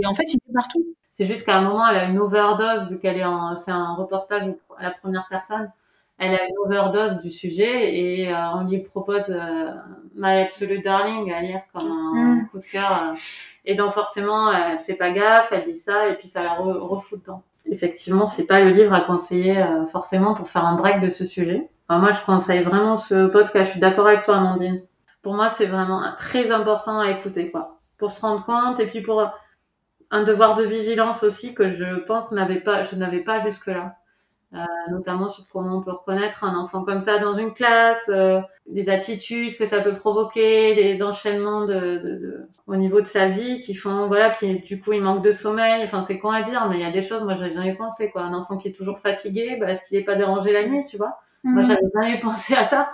Et 0.00 0.06
en 0.06 0.14
fait, 0.14 0.32
il 0.32 0.36
est 0.36 0.52
partout. 0.54 0.84
C'est 1.10 1.26
juste 1.26 1.44
qu'à 1.44 1.58
un 1.58 1.62
moment, 1.62 1.86
elle 1.88 1.96
a 1.96 2.04
une 2.04 2.18
overdose 2.18 2.88
vu 2.88 2.98
qu'elle 2.98 3.18
est 3.18 3.24
en, 3.24 3.54
c'est 3.56 3.70
un 3.70 3.94
reportage 3.94 4.54
à 4.78 4.84
la 4.84 4.90
première 4.92 5.26
personne. 5.28 5.70
Elle 6.24 6.34
a 6.34 6.44
une 6.46 6.58
overdose 6.64 7.18
du 7.18 7.30
sujet 7.30 7.94
et 7.96 8.32
euh, 8.32 8.36
on 8.54 8.64
lui 8.68 8.78
propose 8.78 9.30
euh, 9.30 9.70
My 10.14 10.40
Absolute 10.42 10.84
Darling 10.84 11.32
à 11.32 11.40
lire 11.40 11.60
comme 11.72 11.90
un 11.90 12.34
Mm. 12.36 12.48
coup 12.48 12.58
de 12.58 12.64
cœur. 12.64 12.92
euh. 13.10 13.16
et 13.64 13.74
donc 13.74 13.92
forcément, 13.92 14.52
elle 14.52 14.78
fait 14.80 14.94
pas 14.94 15.10
gaffe, 15.10 15.50
elle 15.52 15.64
dit 15.64 15.76
ça 15.78 16.08
et 16.08 16.14
puis 16.14 16.28
ça 16.28 16.42
la 16.42 16.50
re- 16.50 16.78
refout 16.78 17.20
dedans. 17.20 17.42
Effectivement, 17.70 18.26
c'est 18.26 18.46
pas 18.46 18.60
le 18.60 18.70
livre 18.70 18.92
à 18.92 19.00
conseiller 19.00 19.58
euh, 19.58 19.86
forcément 19.86 20.34
pour 20.34 20.48
faire 20.48 20.64
un 20.64 20.76
break 20.76 21.00
de 21.00 21.08
ce 21.08 21.24
sujet. 21.24 21.68
Enfin, 21.88 21.98
moi, 22.00 22.12
je 22.12 22.24
conseille 22.24 22.62
vraiment 22.62 22.96
ce 22.96 23.26
podcast. 23.26 23.66
Je 23.66 23.70
suis 23.72 23.80
d'accord 23.80 24.06
avec 24.06 24.22
toi, 24.24 24.36
Amandine. 24.36 24.82
Pour 25.22 25.34
moi, 25.34 25.48
c'est 25.48 25.66
vraiment 25.66 26.02
très 26.18 26.50
important 26.50 27.00
à 27.00 27.10
écouter, 27.10 27.50
quoi, 27.50 27.78
pour 27.98 28.10
se 28.12 28.20
rendre 28.20 28.44
compte 28.44 28.78
et 28.80 28.86
puis 28.86 29.00
pour 29.02 29.28
un 30.10 30.22
devoir 30.24 30.54
de 30.56 30.64
vigilance 30.64 31.22
aussi 31.22 31.54
que 31.54 31.70
je 31.70 32.00
pense 32.00 32.32
n'avait 32.32 32.60
pas, 32.60 32.82
je 32.84 32.96
n'avais 32.96 33.20
pas 33.20 33.40
jusque 33.44 33.68
là. 33.68 33.94
Euh, 34.54 34.58
notamment 34.90 35.30
sur 35.30 35.44
comment 35.50 35.78
on 35.78 35.80
peut 35.80 35.92
reconnaître 35.92 36.44
un 36.44 36.54
enfant 36.58 36.84
comme 36.84 37.00
ça 37.00 37.16
dans 37.18 37.32
une 37.32 37.54
classe, 37.54 38.10
euh, 38.12 38.38
les 38.70 38.90
attitudes 38.90 39.56
que 39.56 39.64
ça 39.64 39.80
peut 39.80 39.94
provoquer, 39.94 40.74
les 40.74 41.02
enchaînements 41.02 41.64
de, 41.64 41.72
de, 41.74 41.98
de- 42.18 42.48
au 42.66 42.76
niveau 42.76 43.00
de 43.00 43.06
sa 43.06 43.28
vie 43.28 43.62
qui 43.62 43.74
font 43.74 44.08
voilà 44.08 44.28
qui 44.30 44.58
du 44.60 44.78
coup 44.78 44.92
il 44.92 45.00
manque 45.02 45.24
de 45.24 45.32
sommeil. 45.32 45.82
Enfin 45.84 46.02
c'est 46.02 46.18
con 46.18 46.30
à 46.30 46.42
dire, 46.42 46.68
mais 46.68 46.76
il 46.76 46.82
y 46.82 46.84
a 46.84 46.90
des 46.90 47.00
choses 47.00 47.22
moi 47.24 47.34
j'avais 47.34 47.54
jamais 47.54 47.74
pensé 47.74 48.10
quoi. 48.10 48.22
Un 48.22 48.34
enfant 48.34 48.58
qui 48.58 48.68
est 48.68 48.72
toujours 48.72 48.98
fatigué, 48.98 49.56
bah, 49.58 49.70
est-ce 49.70 49.86
qu'il 49.88 49.96
est 49.96 50.04
pas 50.04 50.16
dérangé 50.16 50.52
la 50.52 50.66
nuit, 50.66 50.84
tu 50.84 50.98
vois? 50.98 51.18
Moi 51.52 51.62
Mhm. 51.62 51.68
j'avais 51.68 51.86
jamais 51.94 52.20
pensé 52.20 52.54
à 52.54 52.64
ça. 52.64 52.90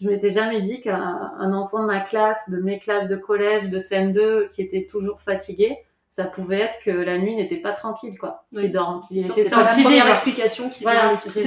Je 0.00 0.08
m'étais 0.08 0.30
jamais 0.32 0.60
dit 0.62 0.80
qu'un 0.80 1.32
un 1.38 1.52
enfant 1.52 1.80
de 1.82 1.86
ma 1.86 2.00
classe, 2.00 2.48
de 2.48 2.58
mes 2.58 2.78
classes 2.78 3.08
de 3.08 3.16
collège, 3.16 3.68
de 3.68 3.78
CM2 3.78 4.48
qui 4.52 4.62
était 4.62 4.86
toujours 4.88 5.20
fatigué, 5.20 5.76
ça 6.10 6.24
pouvait 6.24 6.58
être 6.60 6.76
que 6.84 6.90
la 6.90 7.18
nuit 7.18 7.36
n'était 7.36 7.56
pas 7.56 7.72
tranquille 7.72 8.18
quoi. 8.18 8.44
Oui. 8.52 8.62
Qu'il 8.62 8.72
dort, 8.72 9.04
qu'il 9.08 9.24
C'est 9.34 9.40
était 9.42 9.50
pas 9.50 9.62
la 9.62 9.70
première 9.72 10.08
explication 10.08 10.68
qui 10.68 10.82
Voilà, 10.82 10.98
vient 11.00 11.08
à 11.08 11.10
l'esprit. 11.12 11.40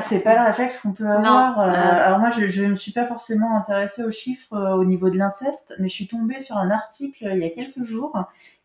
c'est- 0.00 0.20
pas 0.20 0.34
le 0.40 0.46
réflexe 0.46 0.80
qu'on 0.80 0.92
peut 0.92 1.08
avoir. 1.08 1.60
Euh, 1.60 1.68
Euh. 1.70 2.06
alors 2.06 2.18
moi, 2.18 2.30
je, 2.32 2.48
je 2.48 2.64
me 2.64 2.74
suis 2.76 2.92
pas 2.92 3.06
forcément 3.06 3.56
intéressée 3.56 4.02
aux 4.02 4.10
chiffres 4.10 4.52
euh, 4.54 4.74
au 4.74 4.84
niveau 4.84 5.10
de 5.10 5.16
l'inceste, 5.16 5.74
mais 5.78 5.88
je 5.88 5.94
suis 5.94 6.08
tombée 6.08 6.40
sur 6.40 6.56
un 6.56 6.70
article 6.70 7.24
euh, 7.26 7.34
il 7.34 7.40
y 7.40 7.44
a 7.44 7.50
quelques 7.50 7.84
jours 7.84 8.12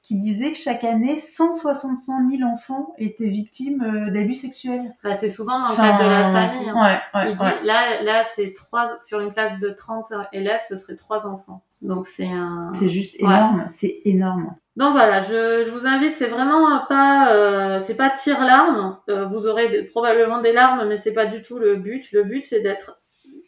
qui 0.01 0.15
disait 0.15 0.53
que 0.53 0.57
chaque 0.57 0.83
année, 0.85 1.19
165 1.19 2.31
000 2.31 2.49
enfants 2.49 2.93
étaient 2.97 3.27
victimes 3.27 3.83
euh, 3.83 4.11
d'abus 4.11 4.33
sexuels. 4.33 4.95
Bah, 5.03 5.15
c'est 5.15 5.29
souvent 5.29 5.59
dans 5.59 5.69
le 5.69 5.75
cadre 5.75 5.99
de 6.03 6.09
la 6.09 6.23
famille. 6.31 6.69
hein. 6.69 6.99
Ouais, 7.13 7.19
ouais, 7.21 7.35
dit, 7.35 7.43
ouais. 7.43 7.63
Là, 7.65 8.01
là 8.01 8.23
c'est 8.33 8.53
trois 8.55 8.99
sur 9.01 9.19
une 9.19 9.29
classe 9.31 9.59
de 9.59 9.69
30 9.69 10.11
élèves, 10.33 10.61
ce 10.67 10.75
serait 10.75 10.95
trois 10.95 11.27
enfants. 11.27 11.61
Donc 11.81 12.07
c'est 12.07 12.27
un. 12.27 12.71
C'est 12.75 12.89
juste 12.89 13.19
énorme, 13.19 13.65
c'est 13.69 13.99
énorme. 14.05 14.55
Donc 14.79 14.93
voilà, 14.93 15.19
je, 15.19 15.69
vous 15.69 15.85
invite, 15.87 16.15
c'est 16.15 16.27
vraiment 16.29 16.85
pas, 16.87 17.33
euh, 17.33 17.79
c'est 17.81 17.97
pas 17.97 18.09
tire 18.09 18.41
larmes. 18.41 18.97
Euh, 19.09 19.25
vous 19.25 19.45
aurez 19.45 19.83
probablement 19.83 20.39
des 20.39 20.53
larmes, 20.53 20.87
mais 20.87 20.95
c'est 20.95 21.11
pas 21.11 21.25
du 21.25 21.41
tout 21.41 21.59
le 21.59 21.75
but. 21.75 22.09
Le 22.13 22.23
but 22.23 22.43
c'est 22.45 22.61
d'être, 22.61 22.97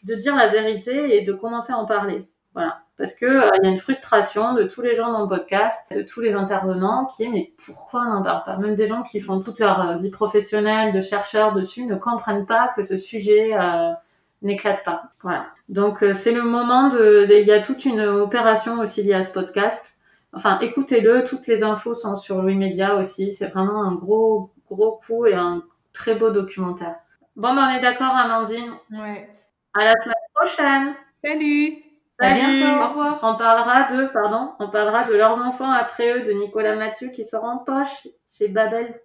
de 0.06 0.16
dire 0.16 0.36
la 0.36 0.48
vérité 0.48 1.16
et 1.16 1.22
de 1.24 1.32
commencer 1.32 1.72
à 1.72 1.78
en 1.78 1.86
parler. 1.86 2.28
Voilà, 2.54 2.80
parce 2.98 3.16
que 3.16 3.26
euh, 3.26 3.50
il 3.62 3.64
y 3.64 3.68
a 3.68 3.72
une 3.72 3.78
frustration 3.78 4.56
de 4.56 4.64
tous 4.64 4.82
les 4.82 4.94
gens 4.98 5.10
dans 5.14 5.22
le 5.22 5.30
podcast, 5.30 5.80
de 5.96 6.02
tous 6.02 6.20
les 6.20 6.34
intervenants, 6.34 7.06
qui 7.06 7.24
est 7.24 7.30
mais 7.30 7.54
pourquoi 7.66 8.02
on 8.02 8.10
n'en 8.16 8.24
parle 8.24 8.44
pas? 8.44 8.58
Même 8.58 8.76
des 8.76 8.90
gens 8.90 9.04
qui 9.04 9.22
font 9.22 9.40
toute 9.40 9.58
leur 9.62 9.90
euh, 9.90 9.98
vie 10.00 10.10
professionnelle 10.10 10.92
de 10.92 11.00
chercheurs 11.00 11.54
dessus 11.54 11.86
ne 11.86 11.96
comprennent 11.96 12.46
pas 12.46 12.74
que 12.76 12.82
ce 12.82 12.98
sujet 12.98 13.52
euh, 13.58 13.94
n'éclate 14.42 14.84
pas. 14.84 15.04
Voilà. 15.24 15.46
Donc 15.70 16.04
euh, 16.04 16.14
c'est 16.14 16.34
le 16.34 16.44
moment 16.44 16.90
de- 16.90 17.26
il 17.32 17.48
y 17.48 17.54
a 17.54 17.62
toute 17.62 17.86
une 17.86 18.02
opération 18.02 18.80
aussi 18.82 19.02
liée 19.02 19.14
à 19.14 19.24
ce 19.24 19.32
podcast. 19.32 19.96
Enfin, 20.34 20.60
écoutez-le, 20.60 21.24
toutes 21.24 21.48
les 21.48 21.64
infos 21.64 21.94
sont 21.94 22.16
sur 22.16 22.42
Louis 22.42 22.56
Média 22.56 22.96
aussi. 22.96 23.34
C'est 23.34 23.48
vraiment 23.48 23.84
un 23.84 23.96
gros, 23.96 24.52
gros 24.70 25.00
coup 25.06 25.26
et 25.26 25.34
un 25.34 25.64
très 25.94 26.16
beau 26.16 26.30
documentaire. 26.30 26.96
Bon, 27.36 27.54
ben, 27.54 27.68
on 27.70 27.78
est 27.78 27.82
d'accord, 27.82 28.16
Amandine. 28.16 28.72
Ouais. 28.92 29.30
À 29.74 29.86
la 29.86 30.02
semaine 30.02 30.16
prochaine. 30.34 30.94
Salut 31.24 31.76
À 32.20 32.30
Salut. 32.30 32.40
bientôt. 32.58 32.82
Au 32.84 32.88
revoir. 32.90 33.20
On 33.24 33.38
parlera 33.38 33.84
de, 33.94 34.08
pardon, 34.08 34.52
on 34.60 34.70
parlera 34.70 35.04
de 35.06 35.14
leurs 35.14 35.38
enfants 35.40 35.72
après 35.72 36.18
eux, 36.18 36.24
de 36.24 36.32
Nicolas 36.32 36.76
Mathieu 36.76 37.10
qui 37.10 37.24
sort 37.24 37.44
en 37.44 37.58
poche 37.60 38.08
chez 38.30 38.48
Babel. 38.48 39.00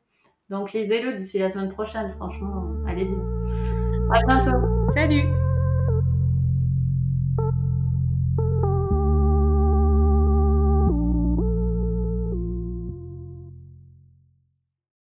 Donc 0.48 0.72
lisez-le 0.72 1.12
d'ici 1.14 1.38
la 1.40 1.50
semaine 1.50 1.70
prochaine, 1.70 2.12
franchement, 2.16 2.66
allez-y. 2.88 3.16
À 4.14 4.20
bientôt. 4.26 4.58
Salut 4.94 5.24